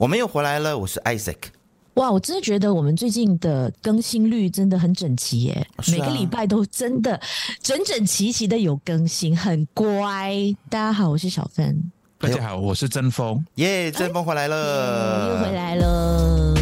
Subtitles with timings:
[0.00, 1.36] 我们又回来了，我是 Isaac。
[1.96, 7.20] 哇，我真的觉得我们最近的更新率真的很整齐耶，啊、每个礼拜都真的
[7.60, 10.34] 整整齐齐的有更新，很乖。
[10.70, 11.78] 大家好，我是小芬。
[12.18, 13.44] 大家好，我是真风。
[13.56, 16.54] 耶，真风回来了，又回来了。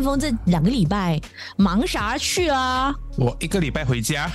[0.00, 1.20] 阵风这两个礼拜
[1.56, 2.94] 忙啥去啊？
[3.18, 4.30] 我一个礼拜回家。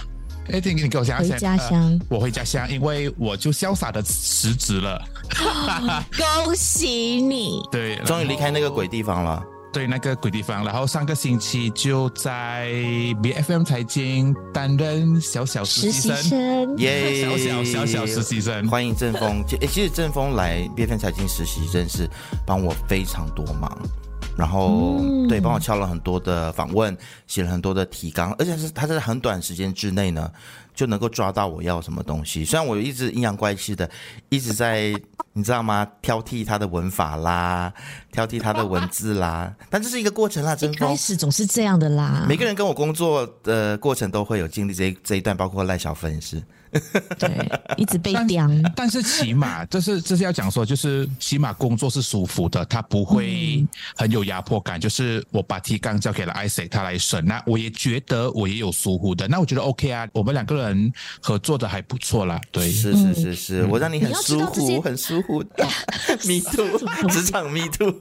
[0.52, 2.00] 哎，你你给我讲回家乡、呃。
[2.08, 5.02] 我回家乡，因为我就潇洒的辞职了。
[6.46, 7.64] 恭喜你！
[7.72, 9.44] 对，终于离开那个鬼地方了。
[9.74, 10.64] 对，那个鬼地方。
[10.64, 12.70] 然后上个星期就在
[13.24, 18.68] BFM 财经担任小小实习生，耶，小小小小实习生。
[18.70, 19.44] 欢迎正风。
[19.48, 22.08] 其其实正风来 BFM 财经实习，真是
[22.46, 23.76] 帮我非常多忙。
[24.38, 26.96] 然后，嗯、对，帮我敲了很多的访问，
[27.26, 30.30] 写了很多的提纲，而且是他在很短时间之内呢，
[30.76, 32.44] 就能够抓到我要什么东西。
[32.44, 33.90] 虽然我一直阴阳怪气的，
[34.30, 34.94] 一直在
[35.34, 35.88] 你知道吗？
[36.02, 37.74] 挑剔他的文法啦，
[38.12, 40.56] 挑剔他的文字啦，但这是一个过程啦。
[40.56, 42.26] 阵风开始总是这样的啦。
[42.28, 46.44] 每个人跟我工作的过程都会有经历这这一段，包括赖小芬也是。
[47.18, 48.50] 对， 一直被刁。
[48.76, 54.78] 但是起码，这是这是要讲说，就是起码工作是舒服的，他不会很有压迫感。
[54.78, 60.65] 嗯、就是我把提纲交给了 Isaac，他来审，那我也觉得我也有疏忽的，那我觉得 OK 啊，我们两个人
[61.22, 62.40] 合作的还不错啦。
[62.52, 65.66] 对，是是是是，嗯、我让你很舒服，很舒服的。
[66.26, 67.94] Me too，职场 Me too。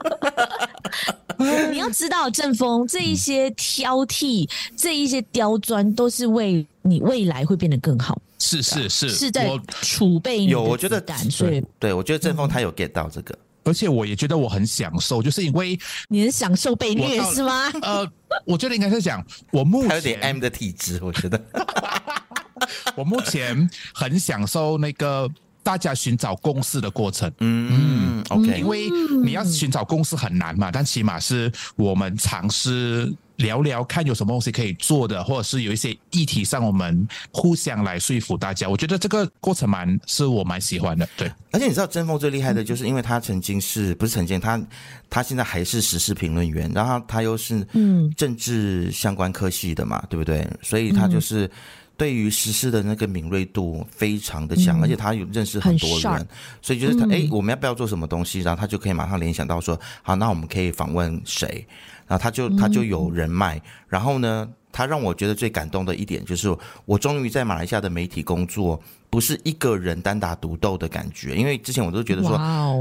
[1.72, 8.20] 你要知道，正风 这一些挑剔，嗯、这一些刁钻，都是为你未来会变得更好。
[8.38, 15.78] 是是是，是在储备有，我觉得所以对，我觉得正风他有 get 到这个，而且我也觉得我很享受，就是因为
[16.08, 17.70] 你很享受被虐是吗？
[17.80, 18.06] 呃，
[18.44, 21.40] 我觉得应该是讲我目前还有点 M 的体质，我觉得
[22.96, 25.30] 我目前很享受那个
[25.62, 27.30] 大家寻找共识的过程。
[27.40, 28.88] 嗯嗯，OK，因为
[29.24, 33.12] 你要寻找共识很难嘛，但起码是我们尝试。
[33.38, 38.68] 聊聊看有什么东西可以做的，或者是有一些议题上我们互相来说服大家。
[38.68, 41.04] 我觉得这个过程蛮是我蛮喜欢的。
[41.16, 44.62] 对，而且你知道真风最厉害的就是，因为他曾经是不是曾经他
[45.10, 50.48] 他现在还是时事评论员，然后他又是嗯政治相关科系的嘛，嗯、对不对？
[50.62, 51.50] 所以他就是
[51.96, 56.26] 对于时事的那个敏锐度非常的强，嗯、而且他有认识很多人，
[56.60, 58.40] 所以就是他哎、嗯，我们要不要做什么东西？
[58.40, 61.66] 然后他就可以马上联想到说，好，那我们可以访问谁？
[62.06, 68.78] 然后他就他就有人脉，然后呢，他让我觉得最感动的一点就是，我终于在马来西亚的媒体工作，
[69.08, 71.34] 不是一个人单打独斗的感觉。
[71.34, 72.36] 因为之前我都觉得说，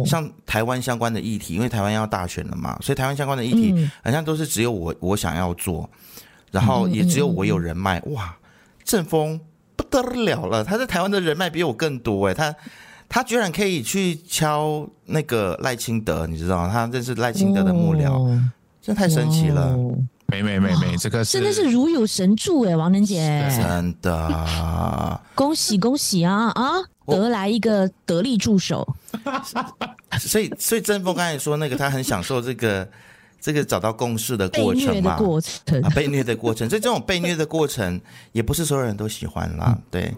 [0.05, 5.89] 像台湾相关的议题，因为台湾要大选了嘛，所以台湾相关的议题好像都是只有我我想要做，
[6.51, 8.01] 然后也只有我有人脉。
[8.07, 8.35] 哇，
[8.83, 9.39] 阵风
[9.75, 12.55] 不得了了，他在台湾的人脉比我更多诶，他
[13.07, 16.69] 他居然可以去敲那个赖清德，你知道吗？
[16.71, 18.39] 他认识赖清德的幕僚。
[18.81, 19.77] 这太神奇了！
[20.27, 26.73] 没没没没，这个是真的是如有神助哎，王能姐，真的， 恭喜恭喜啊啊！
[27.05, 28.85] 得来一个得力助手，
[30.19, 32.85] 所以所以阵风刚才说那个他很享受这个
[33.43, 35.81] 这个找到共识的过程嘛，过程。
[35.81, 37.99] 啊，被虐的过程，所以这种被虐的过程
[38.31, 40.13] 也不是所有人都喜欢啦，对。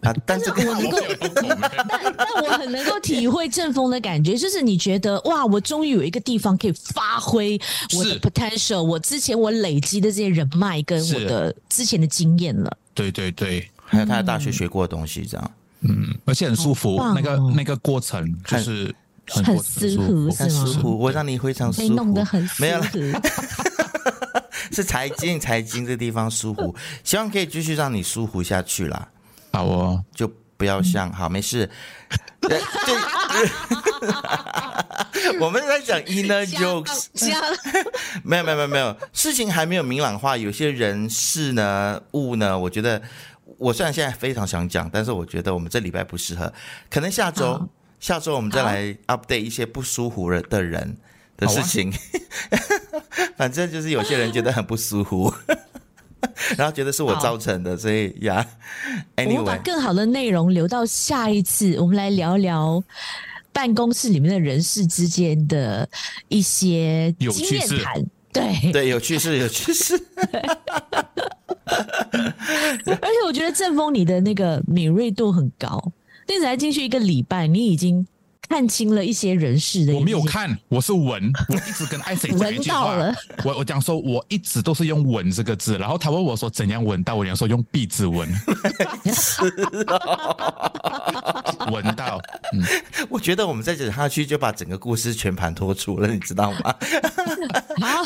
[0.00, 0.12] 啊！
[0.26, 0.98] 但是我能够，
[1.88, 7.56] 但但我很能够体会正风的感觉，就是你觉得哇，我终于有一个地方可以发挥
[7.96, 12.76] 我的 potential，我之前我累积的这些人脉跟我的之前的经验了。
[12.94, 15.50] 对对对，还有他在大学学过的东西，这样，
[15.82, 18.92] 嗯，而且很舒服，哦、那个那个过程就是
[19.28, 20.66] 很很舒服，是吗？
[20.66, 22.86] 舒服，我让你非常舒服，弄得很，没有了，
[24.72, 29.08] 是财经财经这地方舒服，希望可以继续让你舒服下去啦。
[29.52, 31.68] 好哦，就不要像好，没事。
[32.40, 32.60] 对，
[35.40, 37.06] 我们在讲 inner jokes，
[38.22, 43.02] 没有没有没有没有，事情还没有明朗化，有些人事呢物呢，我觉得
[43.58, 46.52] 我虽然现在非常想讲，但是我觉得我们这礼拜不适合，
[46.88, 47.68] 可能下周
[48.00, 50.96] 下周我们再来 update 一些不舒服的人
[51.36, 52.58] 的事情，啊、
[53.36, 55.32] 反正就是有些人觉得很不舒服。
[56.56, 58.44] 然后觉得是我造成的，所以呀
[59.16, 62.82] ，Anyway，我们把更好的内容留到下一次，我们来聊聊
[63.52, 65.88] 办公室里面的人事之间的
[66.28, 68.04] 一些经验谈。
[68.32, 68.72] 对。
[68.72, 69.94] 对，有趣事，有趣事。
[71.66, 75.92] 而且我觉得正风你的那个敏锐度很高，
[76.26, 78.06] 那才进去一个礼拜，你已经
[78.48, 79.94] 看清了一些人事的。
[79.94, 82.86] 我没有看，我是闻，我一直跟艾谁讲一句话。
[82.86, 83.14] 闻到了。
[83.44, 88.28] 我我讲说，我一直都是用“闻”这个字，然后他问我说怎样闻到，我讲说用鼻子闻。
[91.72, 92.20] 闻到。
[92.52, 92.62] 嗯，
[93.10, 96.74] 我觉得我们再讲下去就把整个故事全盘托出了，你知道吗？
[97.80, 98.04] 好，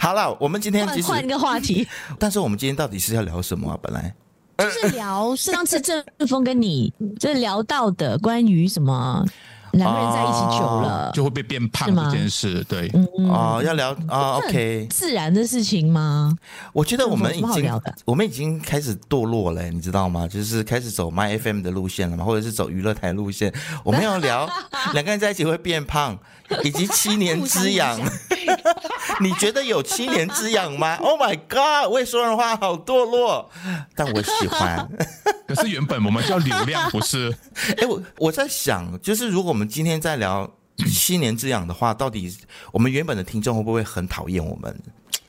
[0.00, 1.86] 好了，我们今天换一个话题。
[2.18, 3.78] 但是我们今天到底是要聊什么啊？
[3.82, 4.14] 本来
[4.58, 9.24] 就是聊上次郑峰跟你 就是聊到的关于什么。
[9.72, 12.92] 两个人在一起久了，就会被变胖这件事，对，
[13.30, 16.36] 哦，要聊啊，OK，自然的事情吗？
[16.74, 20.28] 我觉得我们已经，我们已经开始堕落了，你知道吗？
[20.28, 23.50] 就是开始走 My FM 的路线了嘛，或者是走娱乐台路线。
[23.82, 24.46] 我们要聊
[24.92, 26.18] 两个人在一起会变胖，
[26.64, 27.98] 以及七年之痒。
[29.22, 30.96] 你觉得有七年之痒吗？
[31.02, 31.90] Oh my god！
[31.90, 33.48] 我也说人话好堕落，
[33.94, 34.88] 但我喜欢。
[35.46, 37.34] 可是原本我们叫流量，不是？
[37.78, 40.50] 哎，我我在想，就是如果我们今天在聊
[40.90, 42.34] 七年之痒的话，到底
[42.72, 44.74] 我们原本的听众会不会很讨厌我们？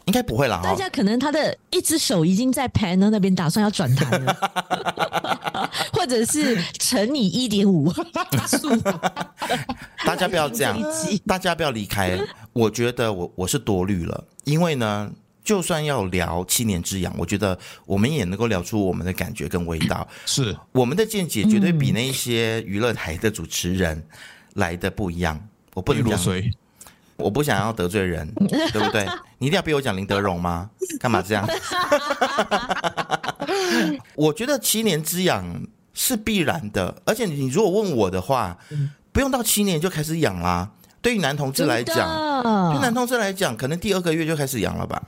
[0.06, 0.62] 应该不会啦。
[0.64, 8.76] 大家可能他的一只手已经在 panel 那边打算要转台了， 或者是乘以一点五速。
[10.06, 10.78] 大家不要这样，
[11.26, 12.20] 大家不要离开。
[12.52, 15.12] 我觉得我我是多虑了，因为呢。
[15.46, 20.08] 就算要聊七年之痒，我觉得我们也能够聊出我们的感觉跟味道。
[20.26, 24.02] 是我们的见解绝对比那些娱乐台的主持人
[24.54, 25.38] 来的不一样。
[25.74, 26.18] 我不能讲，
[27.18, 28.28] 我不想要得罪人，
[28.72, 29.06] 对不对？
[29.38, 30.70] 你一定要逼我讲林德荣吗？
[31.00, 31.48] 干嘛这样？
[34.16, 35.46] 我觉得七年之痒
[35.94, 38.58] 是必然的，而且你如果问我的话，
[39.12, 40.70] 不用到七年就开始痒啦。
[41.02, 45.02] 对于男同志来讲，对男同志来讲，可能第二个月就开始痒了吧。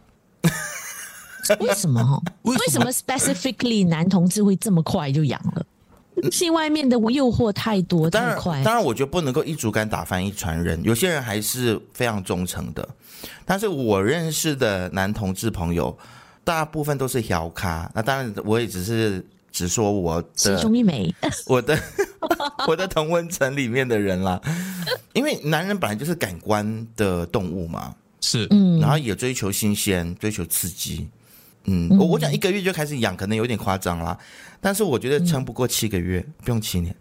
[1.59, 2.21] 为什么？
[2.43, 5.65] 为什么 specifically 男同志会这么快就痒了？
[6.31, 8.63] 性外面的诱惑太多，太快。
[8.63, 10.81] 当然，我觉得不能够一竹竿打翻一船人。
[10.83, 12.87] 有些人还是非常忠诚的。
[13.43, 15.97] 但是我认识的男同志朋友，
[16.43, 17.89] 大部分都是小咖。
[17.93, 21.13] 那当然，我也只是只说我的其中一枚，
[21.47, 21.77] 我的
[22.67, 24.39] 我的同温层里面的人啦。
[25.13, 31.07] 因为男人本来就是感官的动物嘛，是，嗯，然后也追求新鲜，追求刺激。
[31.65, 34.17] 嗯，我我讲一个月就开始养，可能有点夸张啦，
[34.61, 36.95] 但是我觉得撑不过七个月，嗯、不用七年。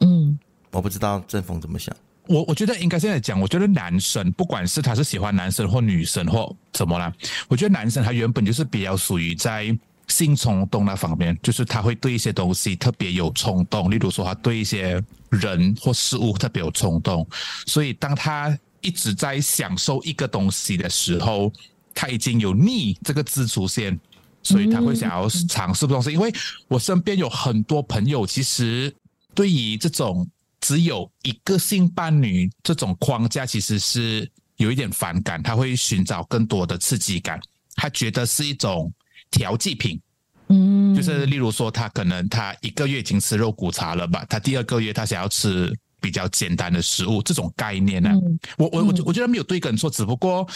[0.00, 0.38] 嗯，
[0.70, 1.94] 我不知道正风怎么想。
[2.26, 7.12] 我我觉得应该现在讲，我觉得男生不管是他是喜欢男生或女生或怎么啦，
[7.48, 9.76] 我觉得男生他原本就是比较属于在
[10.06, 17.26] 性冲动那方面，就是他会对一些东西特别有冲动，例如说他对一些人或事物特别有冲动，
[17.66, 21.52] 所以当他一直在享受一个东西的时候。
[21.94, 23.98] 他已经有腻这个字出现，
[24.42, 26.12] 所以他会想要尝试东西。
[26.12, 26.32] 因为
[26.68, 28.94] 我身边有很多朋友，其实
[29.34, 30.28] 对于这种
[30.60, 35.42] 只有一个性伴侣这种框架，其实是有一点反感。
[35.42, 37.40] 他会寻找更多的刺激感，
[37.76, 38.92] 他觉得是一种
[39.30, 40.00] 调剂品。
[40.48, 48.16] 嗯，就是例如说，他可能他一个月已经吃肉骨茶了吧，他第二个月他想要吃比较简单的食物，这种概念呢、啊，
[48.58, 50.46] 我我我我觉得没有对跟错，只不过。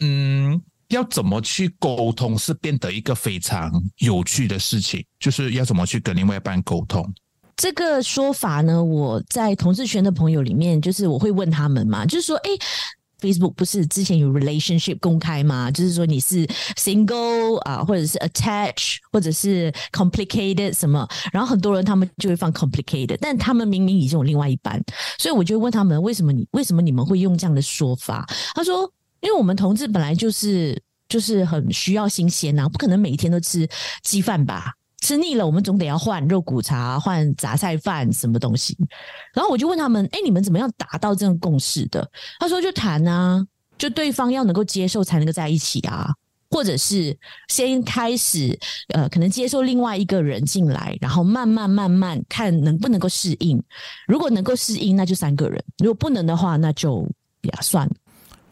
[0.00, 7.10] 嗯，要怎么去沟通是变得一个非常有趣的事情，就是要怎么去跟另外一半沟通。
[7.56, 12.50] 这个说法呢，我在同事圈的朋友里面，就是我会问他们嘛，就是说，哎
[13.18, 15.70] ，Facebook 不是之前有 relationship 公开吗？
[15.70, 16.46] 就是说你是
[16.76, 24.78] single 啊，或者是 attach，或者是 complicated 什么，然后很多人他们就会放 complicated，但他们明明已经有另外一半，
[25.18, 28.26] 所以我就问他们，为什么你为什么你们会用这样的说法？
[28.54, 28.92] 他说。
[29.20, 33.68] 因为我们同志本来就是就是很需要新鲜呐、啊，不可能每一天都吃
[34.02, 34.72] 鸡饭吧？
[35.02, 38.76] 吃腻了，我们总得要换肉骨茶、换杂菜饭什么东西。
[39.34, 43.46] 然后我就问他们：“哎，你们怎么样达到这种共识的？”他说：“就谈啊，
[43.78, 46.10] 就对方要能够接受才能够在一起啊，
[46.50, 47.16] 或者是
[47.48, 48.58] 先开始
[48.88, 53.62] 呃，可能接受另外一个人进来，然后慢慢慢慢看能不能够适应。
[54.08, 57.06] 如果能够适应，那就三个人；如果不能的话，那就
[57.42, 57.94] 呀算了。”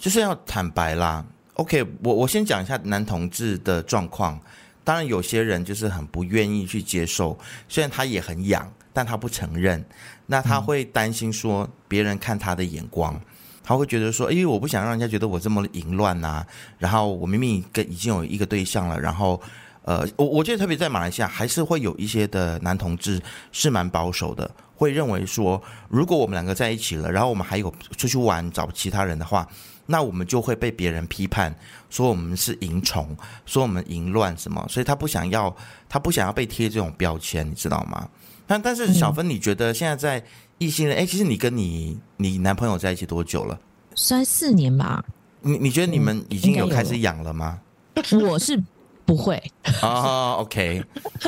[0.05, 1.25] 就是要坦白啦。
[1.55, 4.39] OK，我我先讲一下男同志的状况。
[4.85, 7.39] 当然，有些人就是很不愿意去接受，
[7.71, 9.83] 虽然他也很痒，但他不承认。
[10.27, 13.19] 那他会担心说别人看他的眼光，
[13.63, 16.45] 他会觉得说：“哎，我不想让人家觉得我这么淫乱呐。”
[16.77, 19.41] 然后我明明跟已经有一个对象了，然后
[19.85, 23.19] 呃，我我觉得特别在马来西亚，还是会有一些的男同志
[23.53, 29.49] 是蛮保守的，会认为说，如果我们两个在一起了，然后我们还有出去玩找其他人的话。
[29.87, 31.55] 那我们就会被别人批判，
[31.91, 35.55] 说我们是淫虫，说我们淫乱什么，所以他不想要，
[35.89, 38.09] 他不想要被贴这种标签，你知道吗？
[38.47, 40.25] 但但是小芬，你觉得现在在
[40.59, 40.99] 异性恋？
[41.01, 43.59] 哎、嗯，其实你跟你你男朋友在一起多久了？
[43.95, 45.05] 三四年吧。
[45.41, 47.61] 你你觉得你们已经有开始养了吗？
[48.29, 48.63] 我是
[49.05, 49.43] 不会。
[49.83, 50.83] 啊、oh,，OK。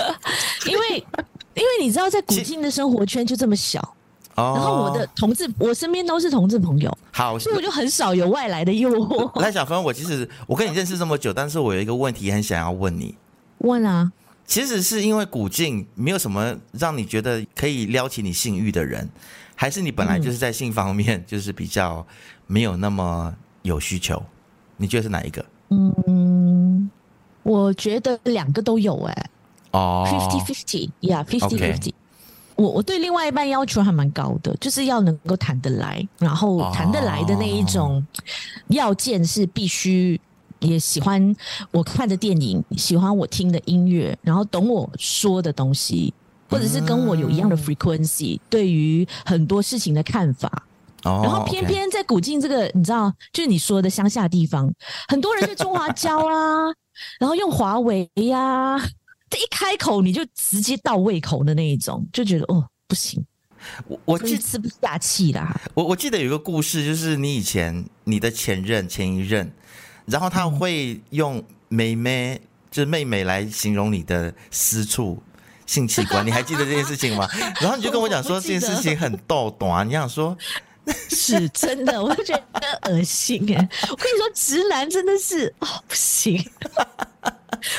[0.66, 1.06] 因为
[1.54, 3.94] 因为你知道，在古今的生活圈就这么小。
[4.38, 9.30] Oh, 然后我的同志，我身边都是同志朋友，好，所以我就很少有外来的诱惑。
[9.40, 13.14] 赖小芬，我其实我跟你认识这么久，但是我有一个问题很想要问你。
[13.58, 14.12] 问啊，
[14.44, 19.08] 其实是因为古晋没有什么让你觉得可以撩起你性欲的人，
[19.54, 22.06] 还是你本来就是在性方面 就是比较
[22.46, 24.22] 没有那么有需求？
[24.76, 25.42] 你觉得是哪一个？
[25.70, 26.90] 嗯，
[27.42, 29.30] 我觉得两个都有哎、欸。
[29.70, 31.92] 哦，fifty fifty，yeah，fifty fifty。
[32.56, 38.04] 我我对另外一半要求还蛮高的，就是要能够谈得来，然后谈得来的那一种
[38.68, 40.20] 要件是必须
[40.60, 41.34] 也喜欢
[41.70, 46.14] 我看的电影，喜欢我听的音乐，然后懂我说的东西，
[46.48, 50.50] 或者是跟我有一样的 frequency，对于很多事情的看法。
[51.04, 54.72] 然后偏偏在古晋这个你知道，就是你说的乡下地方，
[55.06, 56.72] 很多人在中华胶啊，
[57.20, 58.76] 然后用华为呀。
[58.78, 59.05] 这
[59.36, 63.24] 一开口你就直接到胃口的那一种，就觉得哦不行，
[63.86, 65.60] 我我记吃不下气啦。
[65.74, 69.50] 我我记得有一个故事，就是你以前你的前任前一任，
[70.06, 72.40] 然后他会用妹妹，
[72.70, 75.22] 就是妹妹来形容你的私处
[75.66, 77.28] 性器官，你还记得这件事情吗？
[77.60, 80.36] 然后你就跟我讲说这件事情很逗懂啊，你想说
[81.10, 83.68] 是真的，我就觉得恶心哎。
[83.90, 86.40] 我跟你说，直男真的是哦不行。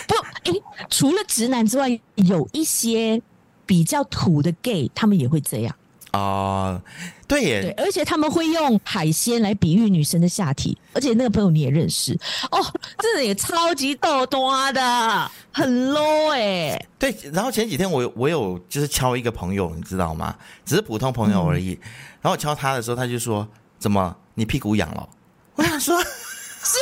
[0.07, 3.21] 不，哎、欸，除了直男之外，有一些
[3.65, 5.75] 比较土的 gay，他们也会这样
[6.11, 6.81] 啊。
[7.27, 12.17] 对耶，对，而且他们会用海鲜来比喻女生的下体，而且那个朋友你也认识
[12.49, 12.63] 哦，
[12.99, 16.87] 真的也超级逗多的，很 low 哎、欸。
[16.97, 20.33] 对，然后前几天我我有就是敲一个朋友，你知道吗？
[20.63, 21.73] 只是普通朋友而已。
[21.73, 21.79] 嗯、
[22.21, 23.45] 然后我敲他的时候，他就说
[23.77, 25.09] ：“怎么你屁股痒了？”
[25.55, 26.01] 我想说。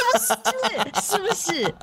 [1.01, 1.55] 是不是？
[1.55, 1.75] 是不是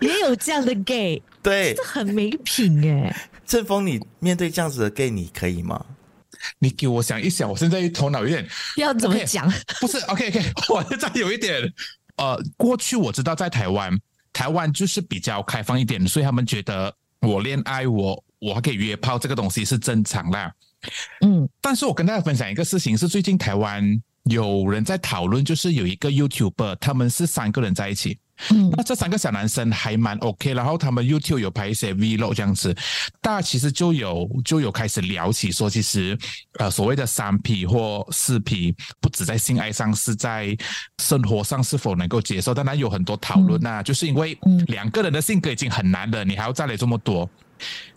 [0.00, 1.22] 也有这样的 gay？
[1.42, 3.14] 对，这很没品哎。
[3.46, 5.84] 正峰，你面对这样子的 gay，你可以吗？
[6.60, 11.62] 你给我想一想，我现在头脑有点要怎么讲？Okay, 不是，OK OK， 我现在有一点
[12.16, 13.92] 呃，过去我知道在台湾，
[14.32, 20.52] 台湾就是比较开放一点，所以他们觉得我恋爱我我还可以约炮这个东西是正常啦。
[21.22, 24.00] 嗯，但是我跟大家分享一个事情，是最近台湾。
[24.30, 28.18] 有人在讨论，就是有一个 YouTuber，他们是三个人在一起。
[28.50, 32.72] 嗯，那这三个小男生还蛮 OK，然后他们 YouTube 有拍一些 Vlog 这样子，
[33.20, 36.16] 大家其实就有就有开始聊起说，其实
[36.60, 40.56] 呃所谓的三 P 或四 P，不止在性爱上，是在
[41.02, 42.54] 生活上是否能够接受？
[42.54, 47.28] 当然有很多讨论呐，就是因为两个人的性格已经很难了，你还要再来这么多。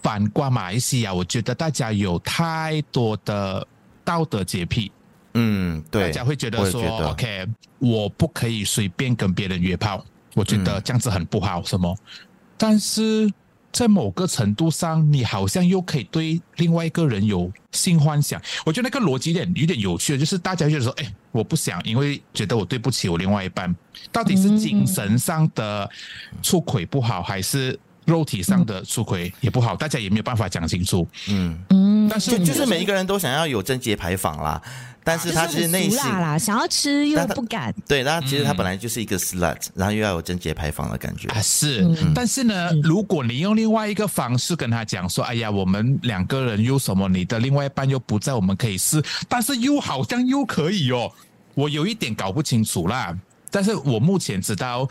[0.01, 3.67] 反观马来西亚，我觉得大家有太多的
[4.03, 4.91] 道德洁癖。
[5.33, 7.47] 嗯，对，大家会觉得说得，OK，
[7.79, 11.95] 我不可以随便跟别人约炮，我觉得这样子很不好，什么？
[11.99, 13.31] 嗯、但是
[13.71, 18.41] 在某个程度上，你好像又可以对另外一个人有性幻想。
[18.65, 23.73] 我觉得那个逻辑有点有点有趣，就是大家会觉得说，哎，我不想，因为觉得我对不起我另外一半，
[24.11, 25.89] 到底是精神上的
[26.41, 29.75] 出轨不好，还是肉体上的出轨也不好？
[29.75, 31.07] 大家也没有办法讲清楚。
[31.29, 34.61] 嗯嗯，但是就就是每一个人都想要有贞洁牌坊啦。
[35.03, 37.73] 但是他其实内心啦，想要吃又不敢。
[37.87, 41.27] 对，那其实他本来就是一个 slut，嗯、然后又要有贞洁牌坊的感觉。
[41.29, 41.81] 啊，是。
[41.83, 47.09] 嗯、但是呢，如果你用另外一个方式跟他讲说：“哎呀，我们两个人又什么？
[47.09, 51.11] 你的另外一半又不在，我们可以试。”但是又好像又可以哦，
[51.55, 53.17] 我有一点搞不清楚啦。
[53.51, 54.87] 但是我目前知道，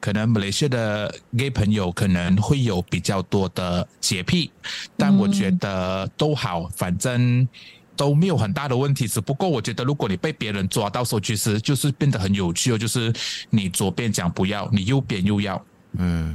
[0.00, 4.50] 可能马来西亚的 gay 朋友可能会有比较多的洁癖，
[4.96, 7.48] 但我觉得都好，反正。
[7.96, 12.78] 都没有很大的问题，只不过我觉得，如果你被别人抓到时候，其实就是变得很有趣哦。
[12.78, 13.12] 就是
[13.50, 15.62] 你左边讲不要，你右边又要。
[15.98, 16.34] 嗯，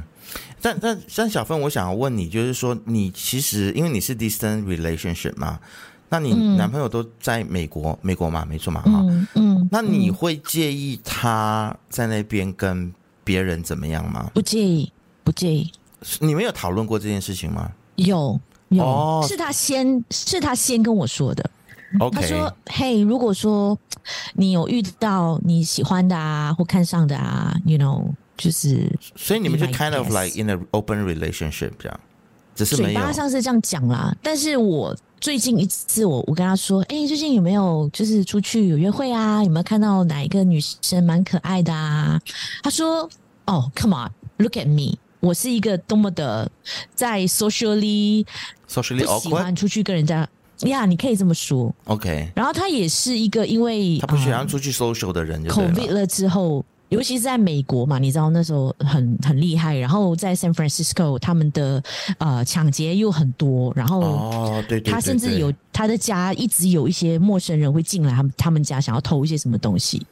[0.62, 5.58] 但但但小芬，我想要问你，就是说，你其实因为你是 distant relationship 嘛，
[6.08, 12.92] 那你男朋友都在美国，嗯、美国嘛，没错嘛，哈、嗯，嗯，那你会介意他在那边跟
[13.24, 14.30] 别人怎么样吗？
[14.34, 14.92] 不介意，
[15.24, 15.70] 不介意。
[16.20, 17.72] 你们有讨论过这件事情吗？
[17.96, 21.50] 有，有，哦、是他先，是他先跟我说的。
[22.12, 23.78] 他说：“嘿，如果说
[24.34, 28.04] 你有遇到你喜欢的啊，或看上的啊，you know，
[28.36, 32.00] 就是，所以你们就 kind of like in an open relationship 这样。
[32.56, 32.74] 只是。
[32.76, 39.44] 嘴巴上是这样讲啦，但是我最近一次我我跟他说，哎、欸，最近有没有就是出去有约会啊？
[39.44, 42.20] 有没有看到哪一个女生蛮可爱的啊？
[42.62, 43.08] 他说，
[43.44, 46.50] 哦，Come on，look at me，我是一个多么的
[46.94, 48.26] 在 socially
[48.68, 50.28] socially 不喜欢出去跟人家。
[50.60, 51.70] 呀，yeah, 你可以这么说。
[51.84, 55.44] OK，然后他也是一个因为他不喜欢出去 social 的人。
[55.44, 59.76] COVID 了之后，尤其是在美国嘛，你知道那时候很很厉害。
[59.76, 61.82] 然后在 San Francisco，他们的
[62.18, 63.72] 呃抢劫又很多。
[63.74, 70.06] 然后他甚至有他的家一直有一些陌生人会进来他们他们家，想要偷一些什么东西。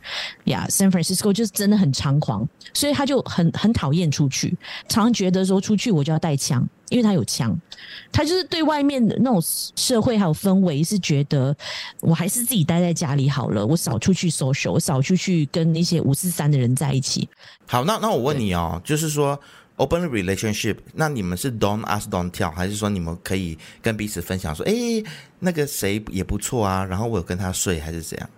[0.45, 4.57] 呀，San Francisco 就是真的很猖狂，所以他就很很讨厌出去，
[4.89, 6.67] 常常觉得说出去我就要带枪。
[6.95, 7.59] 因为他有枪，
[8.13, 9.43] 他就是对外面的那种
[9.75, 11.55] 社会还有氛围是觉得，
[12.01, 17.29] 我还是自己待在家里好了，我少出去 social，我少出去跟那些五四三的人在一起。
[17.67, 19.37] 好，那那我问你哦，就是说
[19.75, 24.73] open relationship，那你们是 don't ask don't tell，还是说你们可以跟彼此分享说，哎，
[25.41, 28.31] 那个谁也不错啊，然后我有跟他睡，还是怎样？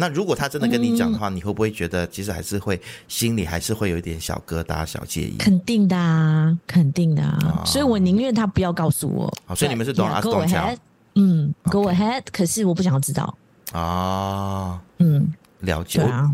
[0.00, 5.36] 那如果他真的跟你讲的话，嗯、你会不会觉得其实还是会心里还是会有一点小疙瘩、小介意？
[5.36, 9.30] 肯定的啊，肯定的啊，哦、所以我宁愿他不要告诉我。
[9.44, 10.74] 好，所以你们是 don't ask don't tell。
[11.16, 13.36] 嗯，go ahead，可是我不想要知道。
[13.72, 15.30] 啊，嗯，
[15.60, 16.00] 了解。
[16.00, 16.32] 啊、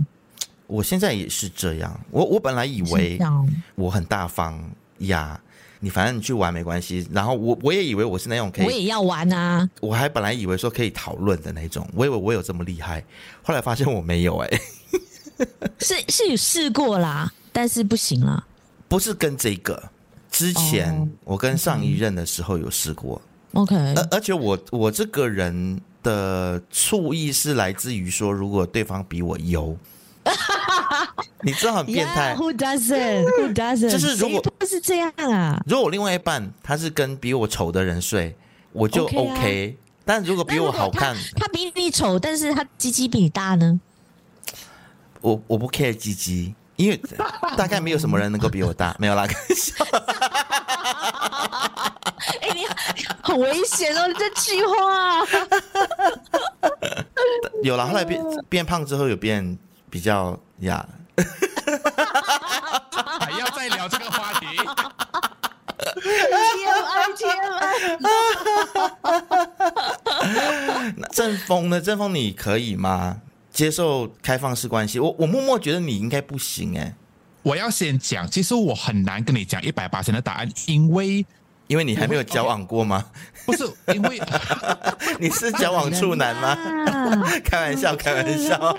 [0.69, 3.19] 我现在也是这样，我我本来以为
[3.75, 5.41] 我很大方呀。
[5.81, 9.69] 你反正你去玩没关系，然后我我也以为我是那种可以，我也要玩啊！
[9.81, 13.05] 我还本来以为说可以讨论的那种，我以为我有这么厉害，
[13.43, 14.61] 后来发现我没有哎、欸，
[15.79, 18.45] 是是有试过啦，但是不行啦。
[18.89, 19.91] 不是跟这个，
[20.31, 23.21] 之前我跟上一任的时候有试过
[23.53, 29.77] ，OK，而而且我我这个人的醋意是来自于说，如果对方比我优。
[31.43, 32.35] 你知道很变态。
[32.35, 33.25] Yeah, Who doesn't?
[33.25, 33.91] Who doesn't?
[33.91, 38.37] 就是如果不是这样啊，如果我另外一半他是跟比我丑的人睡，
[38.73, 39.15] 我就 OK。
[39.15, 43.81] Okay 啊、但如果比我好看，他，他比你丑，但是他鸡鸡比你大呢？
[45.21, 47.01] 我我不 care 鸡鸡，因为
[47.57, 49.85] 大概没有什么人能够比我大， 没有啦，开玩笑。
[52.41, 52.67] 哎，你
[53.23, 55.25] 很危险哦，你这句话。
[57.63, 59.59] 有了，后来变变胖之后有变。
[59.97, 60.87] 比较呀，
[63.19, 64.47] 还要再聊这个话题
[71.11, 71.81] 阵风呢？
[71.81, 73.23] 阵风，你可以吗？
[73.51, 75.01] 接受开放式关系？
[75.01, 76.95] 我我默默觉得你应该不行哎。
[77.43, 81.25] 我要先讲，其实我很难跟你讲一百八千的答案，因为
[81.69, 83.03] 因为你还没有交往过吗？
[83.47, 84.21] 不是，因为
[85.19, 86.55] 你是交往处男吗？
[87.43, 88.77] 开玩笑，开玩笑。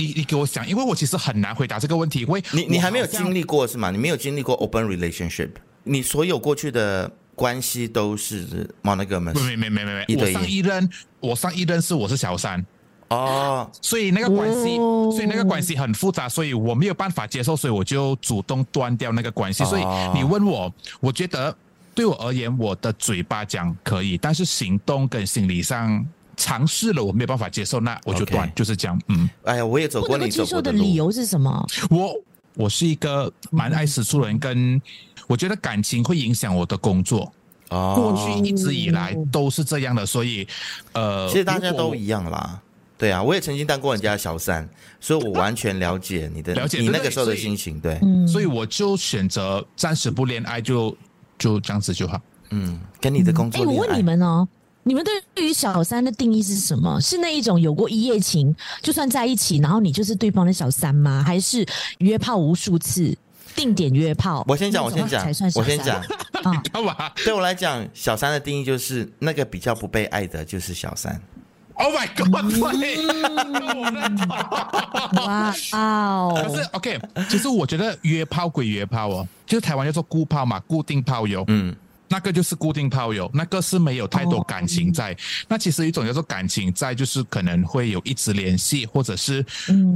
[0.00, 3.90] 你你给我讲，因为我其实很难回答这个问题，因为你你还没有经历过是吗？
[3.90, 5.50] 你没有经历过 open relationship，
[5.84, 9.38] 你所有过去的关系都是 monogamous？
[9.44, 12.64] 没没没没没，我上一任我上一任是我是小三
[13.08, 19.62] 哦，所以那个关系，所以那个关系很复杂，所以我没有办法接受，所以我就主动断掉那个关系。
[19.66, 19.84] 所以
[20.14, 21.54] 你问我，我觉得
[21.94, 26.06] 对我而言，我的嘴巴讲可以，但是行动跟心理上。
[26.40, 28.54] 尝试了，我没有办法接受，那我就断，Okay.
[28.54, 28.98] 就是这样。
[29.08, 30.72] 嗯，哎呀，我也走过你走过的。
[30.72, 31.66] 的理由是什么？
[31.90, 32.14] 我
[32.54, 34.80] 我是一个蛮爱吃醋的人，跟
[35.26, 37.30] 我觉得感情会影响我的工作。
[37.68, 40.48] 哦，过去一直以来都是这样的，所以
[40.92, 42.58] 呃，其实大家都一样啦。
[42.96, 47.78] 对啊，我也曾经当过人家的小三，所以我完全了解你的了解你那个时候的心情。
[47.78, 50.90] 对，所以我就选择暂时不恋爱就，
[51.38, 52.20] 就就这样子就好。
[52.50, 53.62] 嗯，跟你的工作。
[53.62, 54.48] 哎、欸，我问你们哦。
[54.82, 56.98] 你们对于小三的定义是什么？
[57.00, 61.22] 是那一种有过一夜情，就算在一起，然后你就是对方的小三吗？
[61.24, 61.66] 还是
[61.98, 63.16] 约炮无数次，
[63.54, 64.42] 定点约炮？
[64.48, 66.02] 我先讲，我先讲，我先讲。
[66.72, 67.10] 干嘛？
[67.24, 71.20] 对我来讲，小三的定义就是那个比较不被爱的，就是小三。
[71.74, 72.28] Oh my god！
[75.26, 76.42] 哇哦！
[76.42, 81.44] 可是 OK，其实我觉得约炮归约炮哦，就是台湾叫做固炮嘛，固定炮友。
[81.48, 81.76] 嗯。
[82.10, 85.10] 那个就是固定炮友，那个是没有太多感情在。
[85.10, 85.18] Oh.
[85.48, 89.46] 那其实一种叫做感情在，就是可能会有一直联系，或者是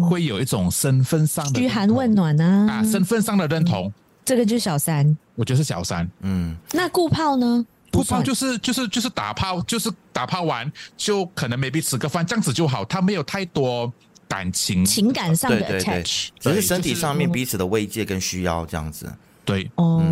[0.08, 3.92] 会有一种身份上的嘘寒问暖啊啊，身份上的认同。
[4.24, 6.08] 这个就是小三，我觉得是小三。
[6.20, 7.66] 嗯，那固炮呢？
[7.90, 13.92] 固炮就是就是就是打炮，就是打炮完就可能 maybe 吃个饭这样子就好，他没有太多
[14.28, 19.12] 感情情感上的 attach，只是身体上面彼此的慰藉跟需要这样子。
[19.44, 20.02] 对，哦。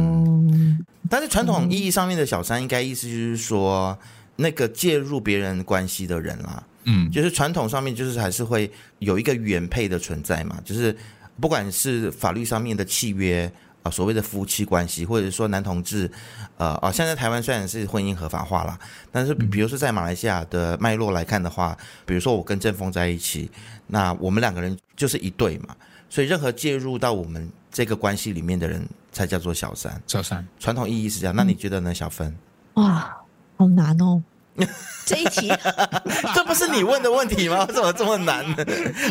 [1.11, 3.99] 但是传统意义上面的小三，应该意思就是说，
[4.37, 10.97] 那个介入别人关系的人啦，嗯，就是传统上面就是还是会有一个原配的存在嘛，就是
[11.38, 13.51] 不管是法律上面的契约，
[13.83, 16.11] 啊所谓的夫妻关系，或者说男同志，
[16.57, 18.79] 呃啊，现在台湾虽然是婚姻合法化了，
[19.11, 23.51] 但是比比如说在马来西亚的脉络来看的话，比如说我跟正峰在一起，
[23.88, 25.77] 那我们两个人就是一对嘛，
[26.09, 30.01] 所以任何介入到我们这个关系里面的人才叫做小三。
[30.07, 32.33] 小三传统意义是这样，那你觉得呢，小芬？
[32.75, 33.17] 哇，
[33.57, 34.23] 好难哦。
[35.07, 35.49] 这一题，
[36.35, 37.65] 这不是你问的问题吗？
[37.73, 38.57] 怎么这么难呢？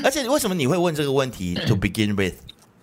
[0.03, 2.35] 而且为什么你会问这个问题？To begin with，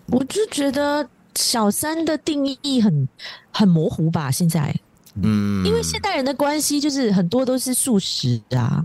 [0.06, 3.08] 我就觉得小三的定义很
[3.52, 4.28] 很模糊吧。
[4.32, 4.74] 现在，
[5.14, 8.82] 嗯，因为现代人的关系就是很多都是素食啊，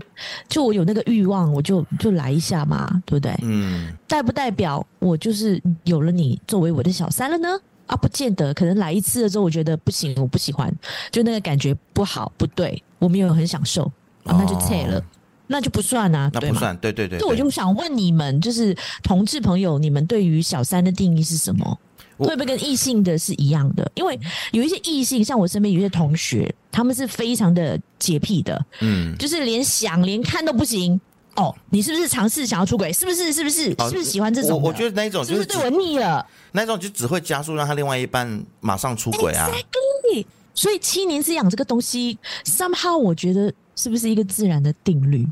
[0.48, 3.36] 就我有那个欲望，我就就来一下嘛，对不对？
[3.42, 7.48] 嗯，代不代表我就是有了你作为我的小三了呢？
[7.86, 10.74] 啊，不见得，可能来一次了之后，我觉得不行，我不喜欢，
[11.12, 12.82] 就那个感觉不好，不对。
[12.98, 13.84] 我没有很享受，
[14.24, 15.02] 啊、那就撤了，哦，
[15.48, 17.20] 那就不算啊，那不算，对对对，对。
[17.20, 21.78] 就我就想问你们，就是同志朋友，你们对于小三的定义是什么？
[22.18, 23.90] 会不会跟异性的是一样的？
[23.94, 24.18] 因为
[24.52, 31.00] 有一些异性，像我身边有一些同学，他们是非常的洁癖的，嗯，就是连想连看都不行。
[31.36, 32.92] 哦，你是不是尝试想要出轨？
[32.92, 33.32] 是不是？
[33.32, 33.74] 是不是？
[33.78, 34.62] 哦、是不是喜欢这种？
[34.62, 36.24] 我觉得那一种就是，是不是对我腻了？
[36.52, 39.50] 那一种就只会加速让他另外一半马上出轨啊。
[39.50, 40.24] Exactly
[40.54, 45.26] 所以七年之痒这个东西，somehow 我觉得是不是一个自然的定律？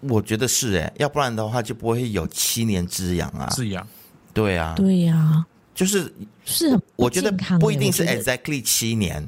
[0.00, 3.50] 我觉得是哎、欸，要不然的话就不会有七年之痒啊。
[3.50, 3.86] 是呀，
[4.32, 5.44] 对啊，对呀，
[5.80, 6.12] 就是
[6.44, 9.26] 是我觉得不一定是 exactly 七年，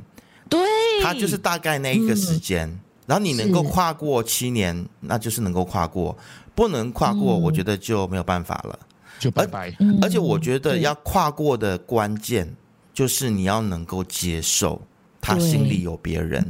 [0.51, 0.61] 对，
[1.03, 2.81] 他就是大概那一个时间、嗯。
[3.07, 6.15] 然后你能够跨过七年，那就是能够跨过；
[6.55, 8.79] 不能跨过、嗯，我觉得就没有办法了，
[9.19, 9.75] 就拜拜。
[9.81, 12.55] 而，而且我觉得要跨过的关键
[12.93, 14.79] 就是你要能够接受。
[15.23, 16.45] 他心里有别人，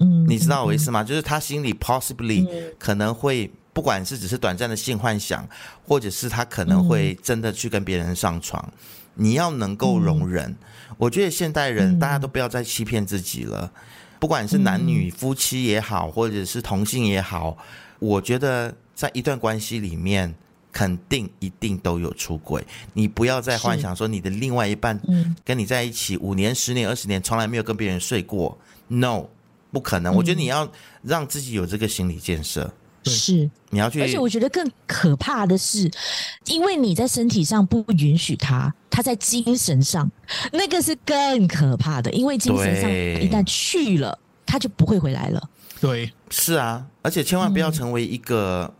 [0.00, 1.02] 嗯，你知道我意思吗？
[1.02, 5.48] 就是他心里 possibly 可能会，不管是只是短暂的性幻想，
[5.82, 8.72] 或者是他可能会真的去跟别人上床，
[9.16, 10.56] 你要能够容忍。
[10.96, 13.70] 我觉得现代人大家都不要再欺骗自己了，
[14.20, 17.58] 不管是男女夫妻也好，或者是同性也好，
[17.98, 20.32] 我觉得在一段关系里面。
[20.72, 25.00] 肯定一定都有出轨，你不要再幻想说你的另外一半
[25.42, 28.58] 跟你在一起五年、十年、二十年，从来没有跟别人睡过。
[28.88, 29.24] No，
[29.72, 30.14] 不可能。
[30.14, 32.70] 我觉得你要让自己有这个心理建设。
[33.10, 34.00] 是，你要去。
[34.00, 35.90] 而且我觉得更可怕的是，
[36.46, 40.10] 因为你在身体上不允许他，他在精神上
[40.52, 45.50] 那个是更可怕的，因为精神上一旦去了，他就不会回来了。
[45.80, 48.72] 对，是啊，而且千万不要成为一个。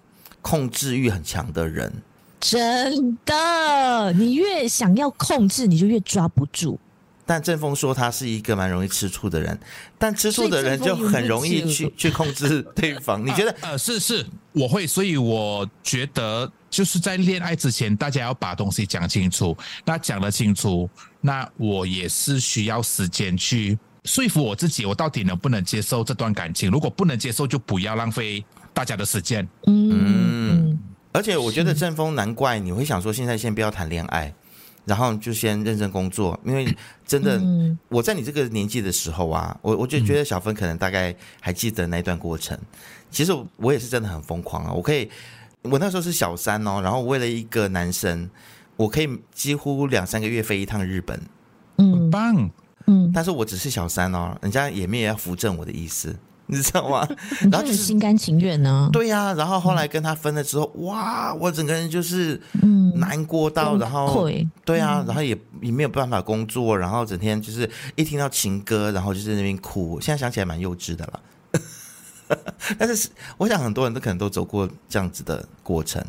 [0.42, 1.92] 控制欲很强的人，
[2.38, 6.78] 真的，你越想要控制，你就越抓不住。
[7.26, 9.58] 但正峰说他是一个蛮容易吃醋的人，
[9.98, 13.22] 但吃醋的人就很容易去去控制对方。
[13.26, 13.54] 你觉得？
[13.60, 19.56] 呃，是是，我会，所以我觉得就是在恋爱之前，大家要把东西讲清楚。
[19.84, 20.88] 那讲得清楚，
[21.20, 26.70] 那我也是需要时间去说服我自己，我到底能不能接受这段感情？
[26.70, 28.44] 如果不能接受，就不要浪费。
[28.76, 30.78] 大家的时间，嗯，
[31.10, 34.30] 而且我觉得正风难怪你会想说，现在先不要谈恋爱，
[34.86, 37.38] 然后就先认真工作，因为 真的，
[37.88, 42.58] 我在你这个年纪的时候啊，我我就觉得小芬可能大概还记得那一段过程。
[43.10, 45.10] 其实我也是真的很疯狂啊，我可以，
[45.62, 48.30] 我那时候是小三哦，然后为了一个男生，
[48.76, 51.20] 我可以几乎两三个月飞一趟日本，
[51.78, 52.50] 嗯，很棒，
[52.86, 56.14] 嗯，但是我只是小三哦，人家也没有要扶正我的意思。
[56.48, 57.06] 你知道吗？
[57.50, 58.88] 然后就是心甘情愿呢。
[58.92, 62.40] 对呀、啊，然后后来跟他分了之后，嗯、哇，我整个人就是
[62.94, 64.30] 难过到，然后
[64.64, 70.00] 对啊，然后也也没有办法工作，然后整天就是一听到情歌，然后就在那边哭。
[70.00, 72.38] 现在想起来蛮幼稚的了，
[72.78, 76.00] 但是我想很多人都可能都走过这样子的过程，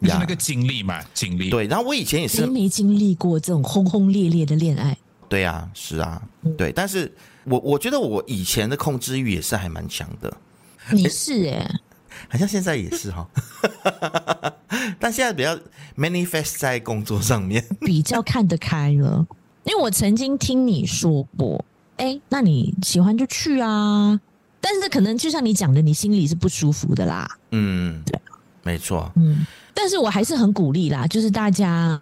[0.00, 1.50] 就是那个经历嘛，经历。
[1.50, 4.96] 对，然后我以前也是没经历过这种轰轰烈烈的恋爱。
[5.28, 6.22] 对呀、啊，是啊，
[6.56, 7.12] 对，但是。
[7.46, 10.36] 我我觉得我以前的控制欲也是还蛮强的，
[10.92, 11.70] 你是哎，
[12.28, 13.28] 好像现在也是哈，
[14.98, 15.58] 但现在比较
[15.96, 19.26] manifest 在工作上面， 比较看得开了。
[19.64, 21.64] 因为我曾经听你说过，
[21.96, 24.20] 哎，那你喜欢就去啊，
[24.60, 27.26] 但是可能就像你讲的，你心里是不舒服的啦。
[27.50, 28.20] 嗯，对，
[28.64, 29.46] 没错，嗯。
[29.76, 32.00] 但是我还是很鼓励啦，就是大家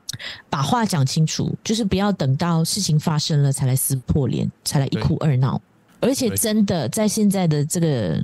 [0.50, 5.60] 把话讲清楚，就是不要等到事情发生了才来撕破脸，才来一哭二闹。
[5.98, 8.22] 而且真的在现在的这个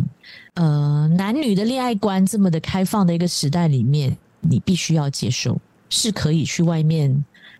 [0.54, 7.10] 呃男女的恋爱观这么的开放的一个时代里面，你必须要接受是可以去外面，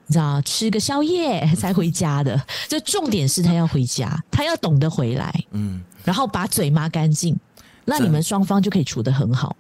[0.07, 2.39] 你知道吃个宵夜才回家的。
[2.69, 7.35] 这重点是他要回家，他要懂得回来，嗯，然后把嘴抹干净，
[7.87, 9.57] 那你们双方就可以处得很好。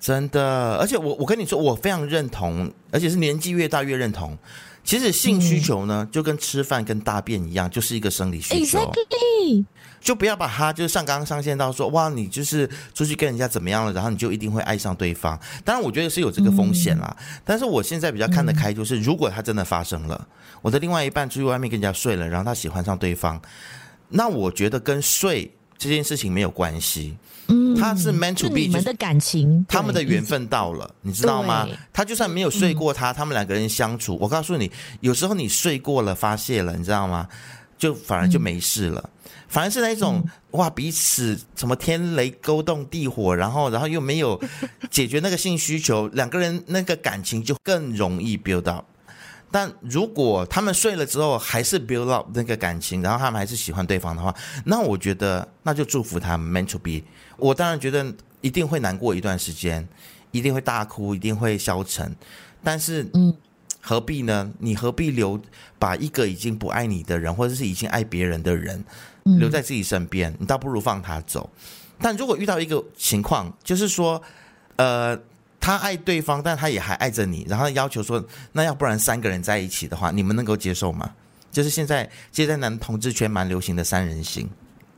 [0.00, 4.36] 真的，而且我我跟你说，我非常认同，而且是年纪越大越认同。
[4.84, 8.78] 其实性需求呢，嗯、就跟吃饭跟大便一样，就是一个生理需求。
[8.78, 9.66] Exactly.
[10.00, 15.38] 就不要把它就是上纲上线到说哇，你就是出去跟人家怎么样了，然后你就一定会爱上对方。
[15.62, 17.14] 当然，我觉得是有这个风险啦。
[17.20, 23.38] 嗯、但是我现在比较看得开，就是如果他真的发生了，嗯、我的另外一半出去外面跟人家睡了，然后他喜欢上对方，
[24.08, 27.16] 那我觉得跟睡这件事情没有关系。
[27.46, 31.66] 嗯，他是 meant to be，你们的感情，他们的缘分到了，你知道吗？
[31.92, 37.26] 他就算没有睡过他，他们两个人相处，我告诉你，有时候你睡过了发泄了，你知道吗？
[37.78, 39.08] 就反而就没事了。
[39.46, 44.38] 反而是那种哇，彼此什么天雷勾动地火，然后然后又没有
[44.90, 48.84] 解决那个性需求，两个人那个感情就更容易 build up。
[49.50, 54.34] 但如果他们睡了之后还是 build up 那个感情，然后他们还是喜欢对方的话，
[54.66, 57.02] 那我觉得那就祝福他们 meant to be。
[57.38, 59.88] 我当然觉得一定会难过一段时间，
[60.32, 62.14] 一定会大哭，一定会消沉。
[62.62, 63.34] 但是，嗯，
[63.80, 64.52] 何必呢？
[64.58, 65.40] 你何必留
[65.78, 68.84] 把一个已经不爱你的人，或者是已经爱别人的人
[69.38, 70.34] 留在自己身边？
[70.38, 71.48] 你倒不如放他走。
[71.98, 74.20] 但如果遇到一个情况，就是说，
[74.76, 75.18] 呃。
[75.68, 81.12] 他爱对方，但他也还爱着你，然后要求说，那要不然三个人在一起的话，你们能够接受吗？
[81.52, 84.48] 就是现在，其实在男同志圈蛮流行的三人行，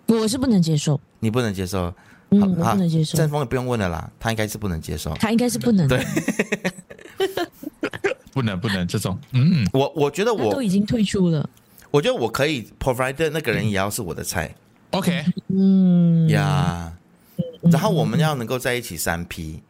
[0.06, 1.92] 我是不能接受，你不能接受，
[2.28, 3.18] 嗯，我不能接受。
[3.18, 6.06] 阵风也不用问了啦，他应该是不能接受，他应该是不能，对，
[8.33, 11.50] 不能不能这种，嗯，我我觉得我都已经退出了，
[11.90, 14.54] 我觉得我可以 provide 那个人也要是我的菜
[14.90, 16.28] ，OK，嗯。
[16.28, 16.92] 呀
[17.37, 19.61] ，yeah, 然后我们要能够在一起三 P。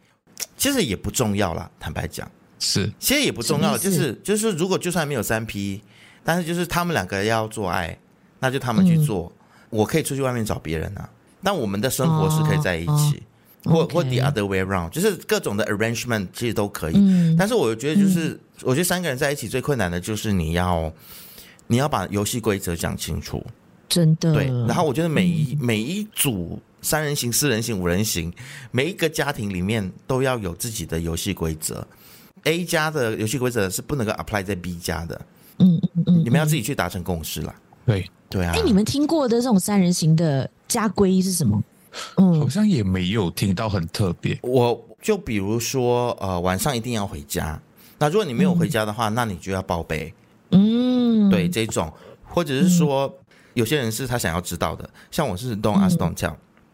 [0.57, 5.81] 其实也不重要啦，坦白讲，是，其实也不重要，就是就是，如果就算没有三 P，
[6.23, 7.97] 但是就是他们两个要做爱，
[8.39, 11.09] 那就他们去做，嗯、我可以出去外面找别人啊，
[11.43, 13.23] 但我们的生活是可以在一起，
[13.63, 20.91] 哦、或 okay 或 the other way around，就是各种的 arrangement 其实都可以，嗯、但是我觉得就是，嗯、我觉得三个人在一起最困难的就是你要
[21.67, 23.43] 你要把游戏规则讲清楚，
[23.89, 26.61] 真的，对，然后我觉得每一、嗯、每一组。
[26.81, 28.33] 三人行、四人行、五人行，
[28.71, 31.85] 每一个家庭里面都要有自己的游戏规则。
[32.43, 35.21] A 家的游戏规则是不能够 apply 在 B 家的。
[35.59, 37.53] 嗯嗯嗯，嗯你们要自己去达成共识啦。
[37.85, 38.53] 对对啊。
[38.55, 41.63] 哎，你们听过的这种三人行的家规是什么？
[42.15, 44.39] 嗯，好像也没有听到很特别。
[44.41, 47.61] 我就比如说，呃，晚上一定要回家。
[47.99, 50.11] 那如果你没有回家的话，嗯、那你就要报备。
[50.49, 56.33] 嗯，对，这种，或者是说，嗯、有些人是他想要知道的，像我是 Don't ask, don't tell。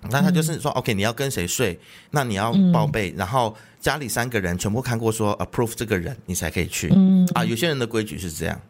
[0.10, 1.78] 那他就是说，OK，你要跟谁睡？
[2.12, 6.92] 那你要报备，然后家里三个人全部看过说 approve 这个人，你才可以去。
[6.96, 8.62] 嗯啊，有些人的规矩是这样，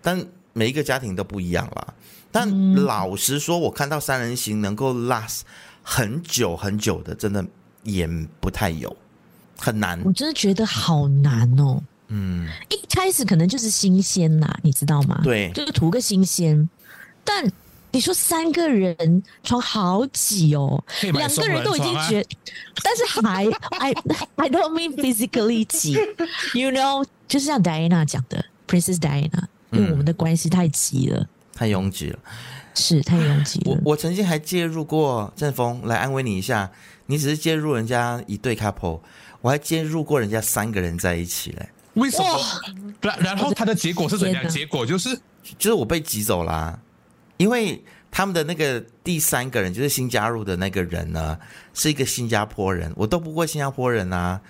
[0.00, 1.94] 但每一个家庭都不一样啦。
[2.30, 5.40] 但老实说，我看到三人行能够 last
[5.82, 7.44] 很久很久的，真的
[7.82, 8.08] 也
[8.40, 8.96] 不太有，
[9.58, 10.00] 很难。
[10.04, 11.82] 我真的觉得好难哦。
[12.06, 15.20] 嗯，一开始可能就是新鲜呐，你知道吗？
[15.24, 16.70] 对，就是图个新鲜，
[17.24, 17.50] 但。
[17.90, 22.24] 你说三个人床好挤哦，两个人都已经觉，
[22.82, 23.46] 但是还
[23.78, 23.92] I
[24.36, 25.94] I don't mean physically 挤
[26.52, 32.18] ，you know，就是像 Diana 讲的，Princess Diana，因为我们的关系太挤了，太拥挤了，
[32.74, 33.70] 是太拥挤了。
[33.70, 36.70] 我我曾经还介入过阵风来安慰你一下，
[37.06, 39.00] 你只是介入人家一对 couple，
[39.40, 41.68] 我还介入过人家三个人在一起嘞。
[41.94, 42.38] 为什么？
[43.00, 44.46] 然然后他的结果是怎样？
[44.46, 45.18] 结果就是
[45.58, 46.78] 就是我被挤走啦。
[47.38, 51.38] 因为他们的那个第三个人，就是新加入的那个人呢，
[51.72, 54.40] 是一个新加坡人，我斗不过新加坡人啊，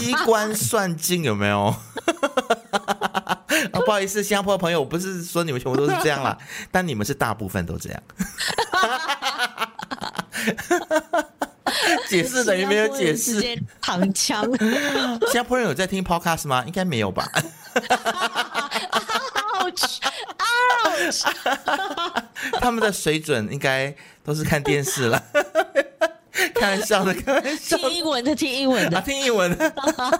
[0.00, 1.74] 机关算尽有没有？
[3.72, 6.36] 哦，不好意思，新加坡的朋友，我不是说你们全部都是这样啦，
[6.72, 8.02] 但你们是大部分都这样。
[12.08, 13.40] 解释等于没有解释，
[13.80, 14.42] 躺枪。
[14.58, 16.64] 新加坡人有在听 podcast 吗？
[16.66, 17.28] 应该没有吧。
[22.60, 25.22] 他们的水准应该都是看电视了，
[26.54, 27.76] 开玩笑的，开玩笑。
[27.76, 29.72] 听英文的，听英文的，啊、听英文的，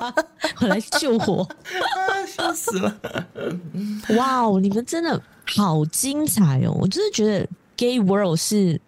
[0.61, 1.47] 我来救火，
[2.27, 2.97] 笑死了！
[4.17, 6.73] 哇哦，你们真的好精彩哦！
[6.81, 8.81] 我真的觉得 Gay World 是。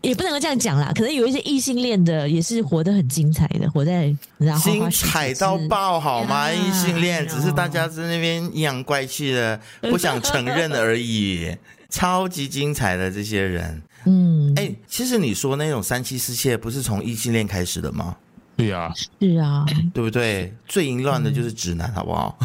[0.00, 6.52] 也不能够这样讲啦，可能有一些异性恋的也是活得很精彩的，活在然后精彩到爆好吗？
[6.52, 11.54] 异性恋只是大家在那边阴阳怪气的不想承认而已，
[11.90, 18.16] 超级精彩的这些人，嗯，哎、欸，其实你说那种三妻四妾不是从异性恋开始的吗？
[18.58, 20.52] 对呀，是啊，对不对？
[20.66, 22.36] 最淫乱的就是直男，好不好？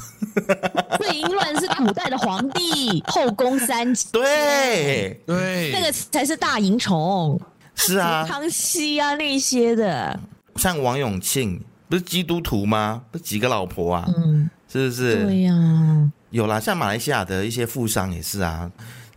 [1.02, 7.40] 最淫乱是古代的皇帝后宫三妻，对对，那个才是大淫虫。
[7.76, 10.20] 是啊，康熙啊那些的，
[10.58, 13.02] 像王永庆不是基督徒吗？
[13.10, 14.08] 不是几个老婆啊？
[14.16, 15.24] 嗯，是不是？
[15.26, 18.72] 对呀、啊，有啦，像马来西亚的一些富商也是啊，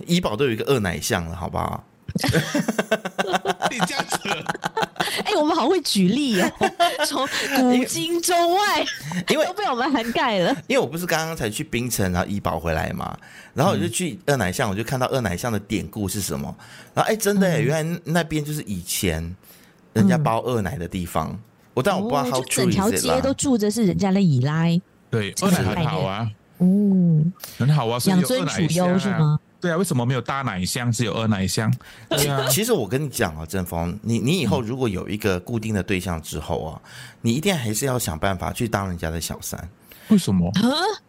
[0.06, 1.84] 怡保都有一个二奶像了，好不好？
[3.70, 4.18] 你这样子，
[5.36, 6.50] 我们好会举例哦，
[7.06, 8.84] 从古今中外，
[9.28, 10.50] 因为 都被我们涵盖了。
[10.66, 13.16] 因为我不是刚刚才去槟城，然后怡保回来嘛，
[13.54, 16.54] 然后我就去二奶巷，我就看到二奶巷的典故是什么。
[16.94, 19.34] 然后哎、欸，真的，原来那边就是以前
[19.92, 21.30] 人家包二奶的地方。
[21.30, 21.38] 嗯、
[21.74, 24.80] 我但我不知道 true 整条街都住着是人家的姨奶。
[25.10, 29.38] 对，二奶很好啊，嗯，很好啊，养尊处优是吗？
[29.60, 31.72] 对啊，为什么没有大奶箱，只有二奶箱？
[32.08, 36.80] 对啊，其实我跟你讲啊，正峰，你你以后如果有一个固定的对象之后啊，
[37.22, 39.68] 你一定还是要想办法去当人家的小三。
[40.08, 40.52] 为什么？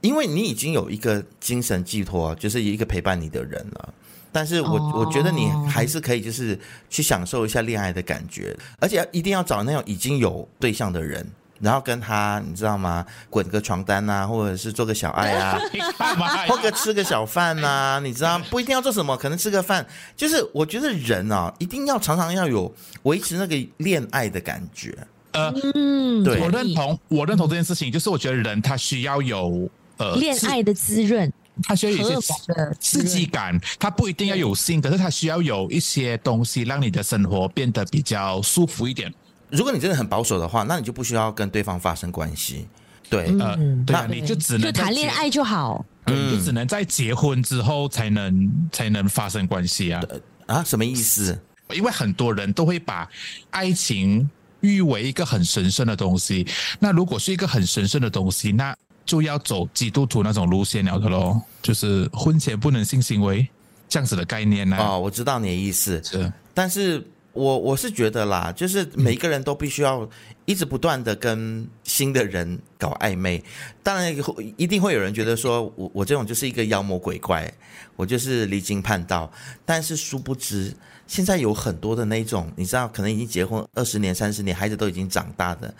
[0.01, 3.93] 因为你已经有一个精神寄托，就是一个陪伴你的人了。
[4.31, 11.25] 但是我我觉得你还是可以，就是去享受一下恋爱的感觉，而且一定要找那种已经有对象的人。
[11.60, 13.06] 然后跟他，你知道吗？
[13.30, 15.60] 滚个床单啊，或者是做个小爱啊，
[16.48, 19.86] 或者吃个小饭啊，你知道不一定要做什么，可能吃个饭。
[20.15, 24.96] 就是我觉得人啊，一定要常常要有维持那个恋爱的感觉。
[25.34, 27.91] 呃，嗯，对，我认同，我认同这件事情。
[27.91, 31.32] 就是我觉得人他需要有呃恋爱的滋润，
[31.63, 32.34] 他需要有一些
[32.80, 39.13] 刺激感，他不一定要有性，可是他需要有一些东西让你的生活变得比较舒服一点。
[39.49, 42.67] 如果你真的很保守的话，那你就不需要跟对方发生关系。
[43.10, 43.55] 对，呃，
[43.86, 50.03] 对啊，你就只能就谈恋爱就好，嗯，就只能在结婚之后才能才能发生关系啊。
[50.47, 51.39] 啊，什么意思？
[51.73, 53.07] 因为很多人都会把
[53.51, 54.29] 爱情
[54.60, 56.45] 誉为一个很神圣的东西。
[56.79, 63.47] 那如果是一个很神圣的东西，那就要走基督徒那种路线了的喽，就是婚前不能性行为
[63.88, 64.75] 这样子的概念呢。
[64.77, 67.01] 哦，我知道你的意思，是，但是。
[67.38, 70.10] 我我是觉得啦，就是每个人都必须要
[70.45, 73.43] 一直不断的跟新的人搞暧昧。
[73.84, 74.15] 当然，
[74.58, 77.52] 一定会有人觉得说我我这种就是一个妖魔鬼怪，
[77.95, 79.32] 我就是离经叛道。
[79.63, 80.73] 但是殊不知，
[81.06, 85.71] 现在有很多的那种，你知道，可能已经结婚二十年、三十年，孩子都已经长大的。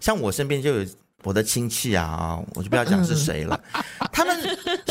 [0.00, 0.86] 像我身边就有
[1.22, 3.58] 我的亲戚啊，我就不要讲是谁了，
[4.12, 4.38] 他们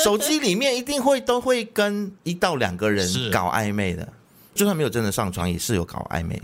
[0.04, 4.08] 手机里面一定会都会跟一到两个人搞暧昧的。
[4.56, 6.42] 就算没有真的上床，也是有搞暧昧，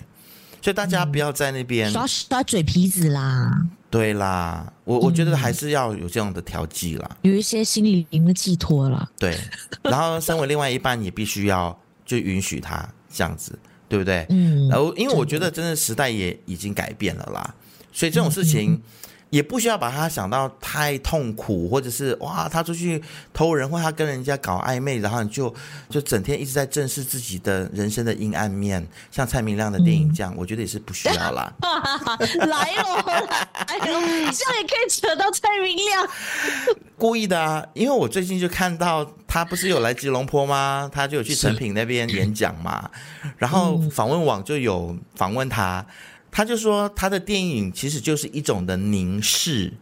[0.62, 3.66] 所以大家不要在那边、嗯、刷刷嘴皮子啦。
[3.90, 9.10] 对啦，我我觉得还是要有这样的调剂啦，有一些心理灵的寄托啦。
[9.18, 9.36] 对，
[9.82, 13.58] 然后身为另外一半，也必须要就允许他这样子，
[13.90, 14.26] 对不对？
[14.30, 14.68] 嗯。
[14.70, 17.56] 然后，因为我觉得真的时代也已经改变了啦，
[17.92, 18.74] 所以这种事情。
[18.74, 18.82] 嗯
[19.32, 23.02] 也不需要把他想到太痛苦，或者是哇，他出去
[23.34, 25.54] 偷人，或他跟人家搞暧昧，然后你就
[25.90, 31.52] 就整天一直在正视自己的人生的阴暗面，像蔡明亮的电影这样，嗯、我觉得也是不需要啦。
[32.46, 33.02] 来喽，
[33.68, 36.08] 这样也可以扯到蔡明亮，
[36.98, 37.66] 故意的啊！
[37.74, 40.92] 因为我最近就看到他不是有来吉隆坡吗？
[40.94, 42.92] 他就有去诚品那边演讲嘛，
[43.38, 45.86] 然后访问网就有访问他。
[46.32, 49.74] 他就说，他的电影其实就是一种的凝视，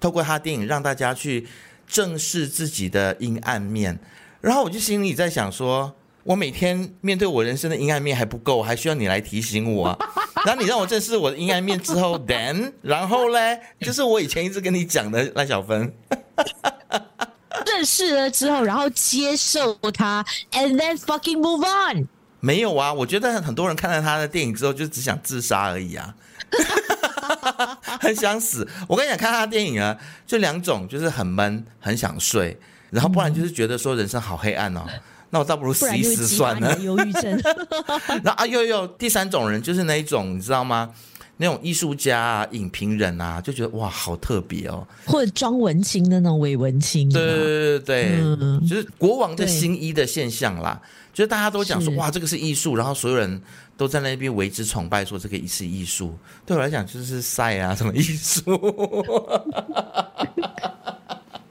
[0.00, 1.46] 透过他的电影让大家去
[1.86, 3.98] 正视自己的阴暗面。
[4.40, 9.96] 然后我就心里在想说，我每天面对我人生的阴暗面还不够，还需要你来提醒我。
[10.44, 15.94] 然后你让我正视我的阴暗面之后， then，然后嘞，就是我以前一直跟你讲的赖小芬，
[17.64, 22.08] 认识了之后，然后接受他，and then fucking move on。
[22.44, 26.12] 没有啊，我觉得很多人看了他的电影之后，就只想自杀而已啊，
[28.00, 28.66] 很想死。
[28.88, 32.58] 我跟你讲，看他的电影啊，就两种，就是很闷，很想睡，
[32.90, 34.82] 然后不然就是觉得说人生好黑暗哦，
[35.30, 36.76] 那我倒不如死一死算了。
[36.78, 37.40] 忧郁症。
[38.24, 40.90] 然后啊，又又第三种人就是那一种，你知道吗？
[41.36, 47.08] 那种艺术家啊、影评人啊，就觉得哇，好特别哦，或者装文青的那种伪文青。
[47.10, 50.80] 对对对对，嗯、就是国王的新衣的现象啦。
[51.12, 53.42] 就是大家都讲说哇，这个是艺术，然后所有人
[53.76, 56.16] 都在那边为之崇拜，说这个是艺术。
[56.46, 58.42] 对我来讲就是赛啊，什么艺术？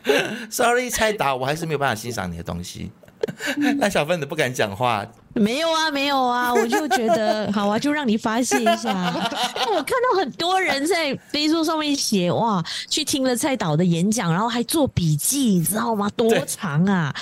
[0.50, 2.91] Sorry，蔡达，我还是没有办法欣赏你的东西。
[3.78, 5.06] 那小分子不敢讲话。
[5.34, 9.13] 没有啊，没有啊， 我就觉得好啊，就让你发泄一下。
[9.72, 16.10] 我看到很多人在 Facebook 上面写哇，去听了蔡导的演讲，然后还做笔记，你知道吗？
[16.15, 17.13] 多长啊！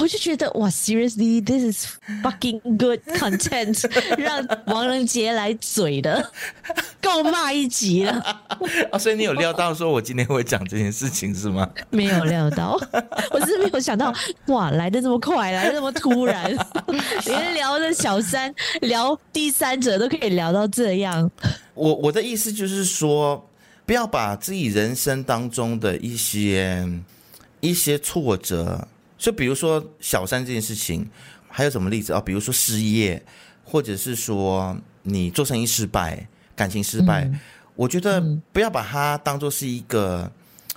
[0.00, 1.86] 我就觉得哇，Seriously，this is
[2.22, 3.84] fucking good content，
[4.18, 6.30] 让王仁杰来嘴的，
[7.00, 8.12] 够骂一集了。
[8.90, 11.68] 啊，所以你有料到说我今天会讲这件事情是吗？
[11.90, 12.78] 没有料到，
[13.30, 14.12] 我是没有想到
[14.46, 16.56] 哇，来的这么快，来的这么突然。
[17.28, 21.30] 连聊的小三，聊第三者都可以聊到这样。
[21.74, 23.48] 我我的意思就是说，
[23.86, 26.88] 不要把自己人生当中的一些
[27.60, 31.08] 一些挫折，就比如说小三这件事情，
[31.48, 32.20] 还有什么例子啊？
[32.20, 33.22] 比如说失业，
[33.64, 36.26] 或者是说你做生意失败、
[36.56, 37.38] 感情失败，嗯、
[37.76, 38.20] 我觉得
[38.52, 40.30] 不要把它当做是一个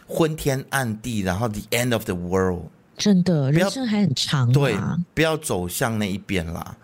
[0.08, 2.66] 昏天暗地，然后 the end of the world。
[3.02, 4.78] 真的，人生还很长，对，
[5.16, 6.78] 不要走向那一边啦。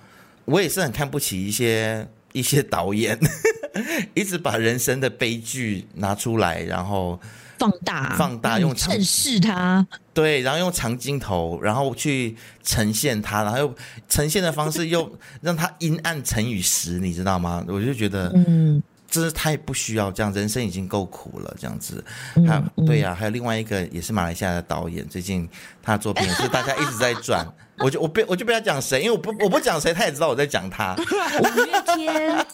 [0.45, 3.17] 我也是很看不起一些一些导演，
[4.15, 7.19] 一直把人生的悲剧拿出来，然后
[7.59, 9.85] 放大放大，用正视它。
[10.13, 13.75] 对，然后用长镜头，然后去呈现它，然后又
[14.09, 17.63] 呈现的方式又让它阴暗成与实，你知道吗？
[17.67, 18.81] 我就觉得，嗯。
[19.09, 22.03] 这是太不需要这样，人生已经够苦了，这样子。
[22.47, 25.49] 还有对呀、啊，还有另外一个也是马来西亚的导演，最近
[25.81, 27.47] 他的作品也是大家一直在转。
[27.79, 30.95] 我就我不我就不要讲谁，因为我不我不讲谁，他也知道我在讲他。
[30.95, 32.45] 五月天，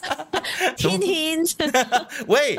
[0.76, 1.40] 天天。
[2.28, 2.56] 喂，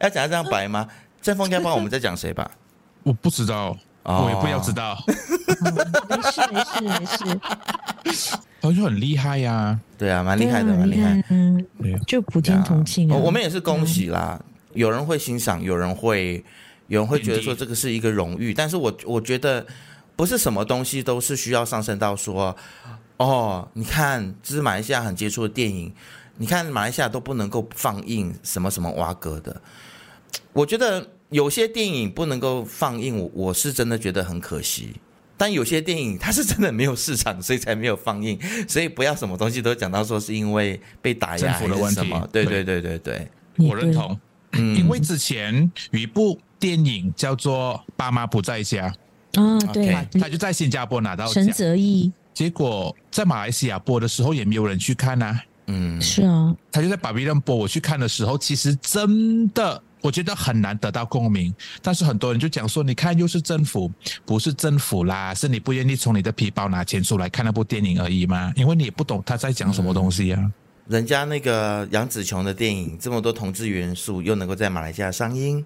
[0.00, 0.88] 要讲得这样白吗？
[1.22, 2.50] 阵风应该帮我们在讲谁吧？
[3.04, 3.78] 我不知道，哦、
[4.08, 4.98] 我也不要知道。
[6.08, 7.28] 没事没事
[8.04, 8.36] 没事。
[8.60, 11.22] 好像很厉害呀、啊，对啊，蛮厉害的，蛮厉害。
[11.28, 11.64] 嗯，
[12.06, 14.40] 就普天同庆啊，我们也是恭喜啦。
[14.72, 16.44] 有人会欣赏，有人会，
[16.88, 18.52] 有人会觉得说这个是一个荣誉。
[18.52, 19.64] 但是我我觉得
[20.16, 22.54] 不是什么东西都是需要上升到说，
[23.18, 25.92] 哦，你看这是马来西亚很杰出的电影，
[26.36, 29.60] 你看马来西亚都不能够放映什么什么瓦格的。
[30.52, 34.94] 我觉得有些电影不能够放映，我我是真的觉得很可惜。
[35.36, 38.36] 但有些电影它是真的没有市场，所以才没有放映。
[38.66, 42.28] 所以不要什么东西都讲到说是因为被打压还是什么？
[42.32, 44.18] 对对对对对，我认同。
[44.52, 48.92] 嗯，因为之前有一部电影叫做《爸妈不在家》
[49.40, 55.40] 啊，对，他就在新加坡拿到陈泽毅，结果在马来西亚播的时候也没有人去看啊。
[55.66, 59.80] 嗯，是啊，他就在巴比伦播，我去看的时候，其实真的。
[60.00, 63.90] 我觉得很难得到共鸣，但是很多人就讲说，你看又是政府，
[64.24, 70.52] 不是政府啦，是你不愿意从你的皮包拿钱出来看那部电影而已嘛，因为你也不懂他在讲什么东西呀、啊。
[70.88, 75.64] 人家那个杨紫琼的电影这么多同志元素，又能够在马来西亚上映，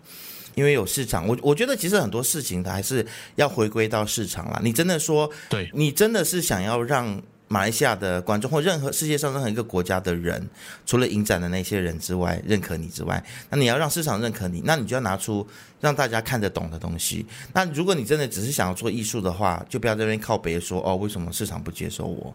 [0.54, 1.26] 因为有市场。
[1.28, 3.06] 我我觉得其实很多事情它还是
[3.36, 4.60] 要回归到市场啦。
[4.62, 7.22] 你真的说，对，你真的是想要让。
[7.52, 10.42] 马来西亚的观众或任何世界上任何一个国家的人，
[10.86, 15.46] 除了影展的那些人之外，认可你之外，那你要让市场认可你，那你就要拿出
[15.78, 17.26] 让大家看得懂的东西。
[17.52, 22.34] 那如果你真的只是想要做艺术的话，就不要在那边靠别人说哦，为什么市场不接受我？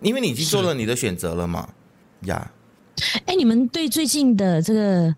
[0.00, 1.68] 因为你已经做了你的选择了嘛，
[2.22, 2.50] 呀。
[3.26, 5.14] 哎，你们对最近的这个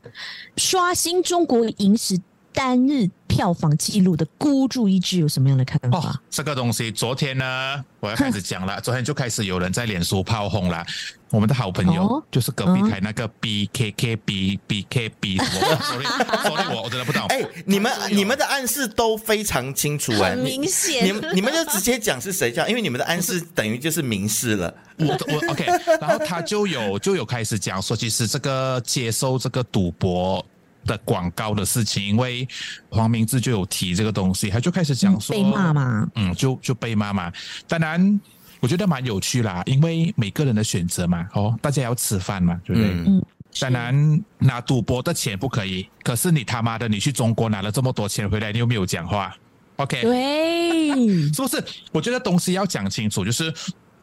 [0.59, 2.21] 刷新中国影史
[2.53, 3.09] 单日
[3.39, 5.97] 票房纪录的孤注一掷有什么样的看法？
[5.97, 8.81] 哦，这个东西，昨天呢，我要开始讲了。
[8.83, 10.85] 昨天就开始有人在脸书炮轰了。
[11.31, 16.05] 我们的好朋友、哦、就是隔壁台那个 B K K B B K B，sorry sorry，
[16.51, 17.25] 我我真的不懂。
[17.29, 21.07] 哎、欸，你们你们的暗示都非常清楚哎，很明显。
[21.07, 24.75] 你们你们就直接讲是谁叫，因为你们的暗示等于就是明示了。
[24.97, 25.65] 我我 OK，
[26.01, 30.45] 然后他就有就有开始讲说，其实这个接受这个赌博。
[30.89, 32.49] 的广告的事情，因为
[32.89, 37.33] 黄明志就有提这个东西，他就开始讲说、嗯、被骂嘛，嗯，就就被骂嘛。
[37.69, 38.21] 当然，
[38.59, 42.91] 我觉得蛮有趣啦，因为每个人的选择嘛，哦，大家要吃饭嘛，对不对？
[43.07, 43.25] 嗯。
[43.61, 49.35] 当然，拿赌博的钱不可以，可是你他妈的，你去中国拿了这么多钱回来，你又没有讲话
[49.77, 50.03] ？OK？
[50.03, 50.91] 对，
[51.33, 51.65] 是不是？
[51.93, 53.53] 我觉得东西要讲清楚，就是。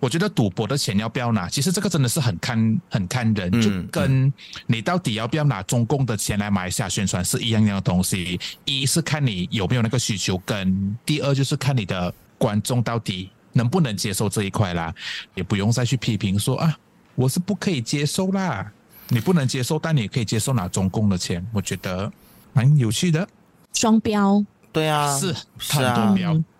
[0.05, 4.31] 我觉得赌博的钱要不要拿，其实这个真的是很看很看人，就跟
[4.67, 8.39] 你到底要不要拿中共的钱来马来西亚宣传是一样样的东西。
[8.65, 14.93] 一是看你有没有那个需求，跟第二就是看你的观众到底能不能接受这一块啦。
[15.33, 16.77] 也不用再去批评说啊，
[17.15, 18.71] 我是不可以接受啦。
[19.07, 22.13] 你不能接受，但你可以接受拿中共的钱，我觉得
[22.53, 23.27] 蛮有趣的。
[23.73, 26.15] 双标，对啊，是是啊。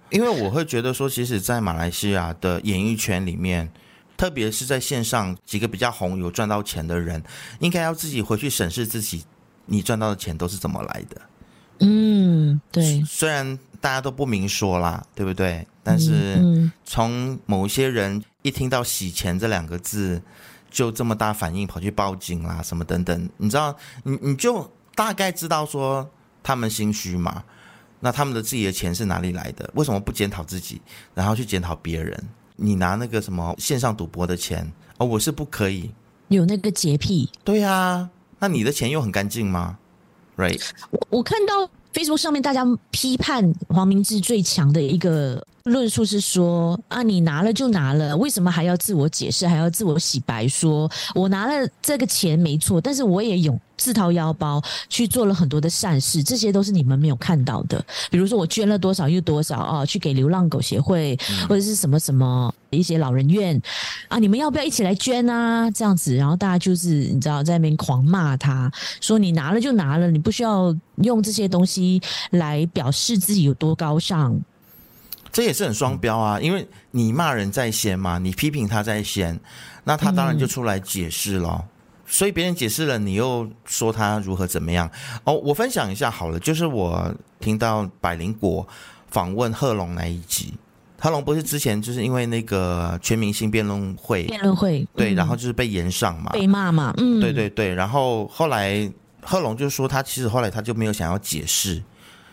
[0.10, 3.72] 因为我会觉得说，其实，在马来西亚的演艺圈里面，
[4.16, 7.22] 特别是在线上几个比较红、有赚到钱的人，
[7.60, 9.26] 应该要自己回去审视自己，
[9.66, 11.22] 你赚到的钱都是怎么来的。
[11.80, 13.04] 嗯，对。
[13.06, 15.68] 虽然大家都不明说啦，对不对？
[15.84, 20.22] 但是从某些人一听到“洗钱”这两个字，
[20.72, 26.10] 就这么大反应，跑去报警啦，什么等等，你知道，你你就大概知道说
[26.42, 27.44] 他们心虚嘛。
[28.00, 29.70] 那他们的自己的钱是哪里来的？
[29.76, 30.82] 为什么不检讨自己，
[31.14, 32.22] 然后去检讨别人？
[32.58, 35.92] 你拿那个什么线上赌博的钱哦，我是不可以
[36.30, 37.30] 有那个洁癖。
[37.44, 39.78] 对啊，那你的钱又很干净吗
[40.38, 40.62] ？Right？
[40.90, 57.84] 我我看到 Facebook 上面大家批判黄明志最强的一个论述是说啊，你拿了就拿了，为什么还要自我解释，还要自我洗白说，说我拿了这个钱没错，但是我也有自掏腰包去做了很多的善事，这些都是你们没有看到的。
[58.12, 63.60] 比如说我捐了多少又多少啊，去给流浪狗协会、嗯、或者是什么什么一些老人院
[64.08, 65.72] 啊，你们要不要一起来捐啊？
[65.72, 72.00] 这样子，然后大家就是你知道在那边狂骂他，说你拿了就拿了，你不需要用这些东西
[72.30, 74.40] 来表示自己有多高尚。
[75.36, 79.38] 这也是很双标啊，因为你骂人在先嘛，你批评他在先，
[79.84, 81.50] 那他当然就出来解释了。
[81.62, 81.70] 嗯。
[82.08, 84.90] 所以别人解释了，你又说他如何怎么样？
[85.26, 88.66] 哦，我分享一下好了，就是我听到百灵果
[89.10, 90.54] 访问贺龙那一集，
[90.98, 98.90] 贺龙不是之前就是因为那个全明星辩论会，辩论会对，然后就是被延上嘛，被骂嘛，嗯，对对对，然后后来
[99.22, 101.84] 贺龙就说他其实后来他就没有想要解释，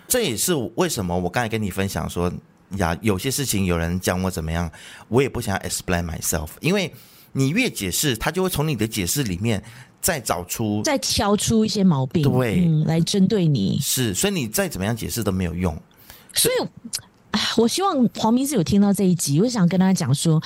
[0.07, 2.31] 这也是为什么我刚才跟你分享说
[2.79, 4.71] 呀，有些事情有人讲我怎么样，
[5.09, 6.93] 我也不想要 explain myself，因为。
[7.35, 9.65] 你越解释，他就会从你的解释里面
[10.03, 13.79] 再找出、再挑出一些毛病，对，嗯、来针对你。
[13.81, 15.75] 是，所以你再怎么样解释都没有用。
[16.35, 16.69] 所以，
[17.57, 20.39] 我希望黄明志有听到这一集，我想跟他讲说：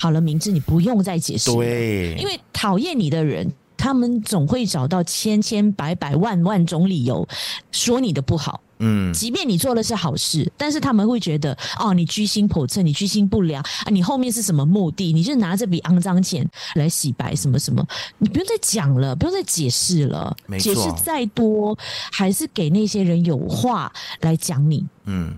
[0.00, 7.24] 好了，明志，你不用再解释，对，因为讨厌你的人，他们总会找到千千百百万万种理由
[7.70, 8.60] 说你的不好。
[8.84, 15.12] 嗯，即便你做的是好事，但是他们会觉得哦，你居心叵测，你居心不良啊，你后面是什么目的？
[15.12, 17.86] 你就拿这笔肮脏钱来洗白什么什么？
[18.18, 20.58] 你不用再讲了，不用再解释了，没。
[20.58, 21.78] 解释再多，
[22.10, 24.84] 还是给那些人有话来讲你。
[25.04, 25.32] 嗯，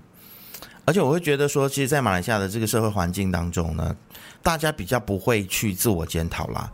[0.86, 3.94] 而且我会觉得说，其实，在马来西亚的这个社会环境当中呢，
[4.42, 6.70] 大家比较不会去自我检讨啦。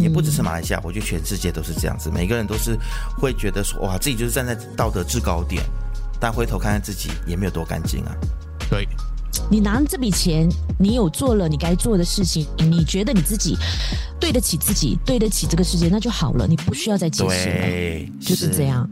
[0.00, 2.78] 也不只是马来西亚，我觉得全世界都是这样子，每个人都是
[3.18, 5.62] 会觉得说，哇，自己就是站在道德制高点。
[6.22, 8.14] 但回头看看自己也没有多干净啊。
[8.70, 8.86] 对，
[9.50, 10.48] 你拿这笔钱，
[10.78, 13.56] 你有做了你该做的事情，你觉得你自己
[14.20, 18.12] 对得起自己，对得起这个世界，那就好了，你不需要再解释了。
[18.20, 18.88] 就是这样。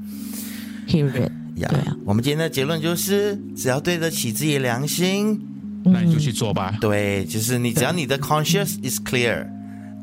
[0.88, 1.30] Hear it？
[1.60, 1.96] 呀，对啊。
[2.04, 5.40] 我们今天的结论就是，只要对得起自己的良心，
[5.84, 6.76] 那你就去做吧。
[6.80, 9.46] 对，就是你只要你的 conscious is clear，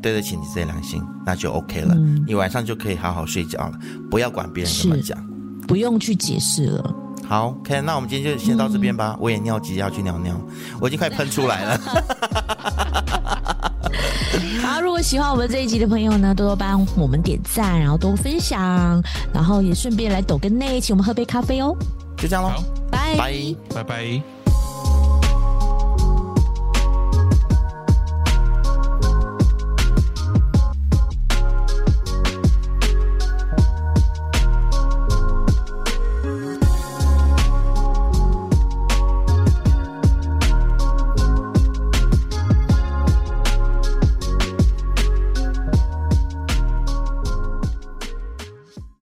[0.02, 1.94] 对得起你自己的良心，那就 OK 了。
[1.94, 2.24] 嗯。
[2.26, 3.78] 你晚上就可以好好睡觉了，
[4.10, 5.22] 不要管别人怎么讲，
[5.68, 6.96] 不用去解释了。
[7.28, 9.14] 好，OK，那我们今天就先到这边吧。
[9.16, 10.34] 嗯、我也尿急要去尿尿，
[10.80, 11.78] 我已经快喷出来了。
[14.64, 19.04] 好，如果喜欢我们这一集的朋友呢，多多帮我们点赞，然后多分享，
[19.34, 21.76] 然后也顺便来抖个内，请我们喝杯咖啡哦。
[22.18, 22.52] 就这样喽，
[22.90, 23.34] 拜拜
[23.76, 24.37] 拜拜。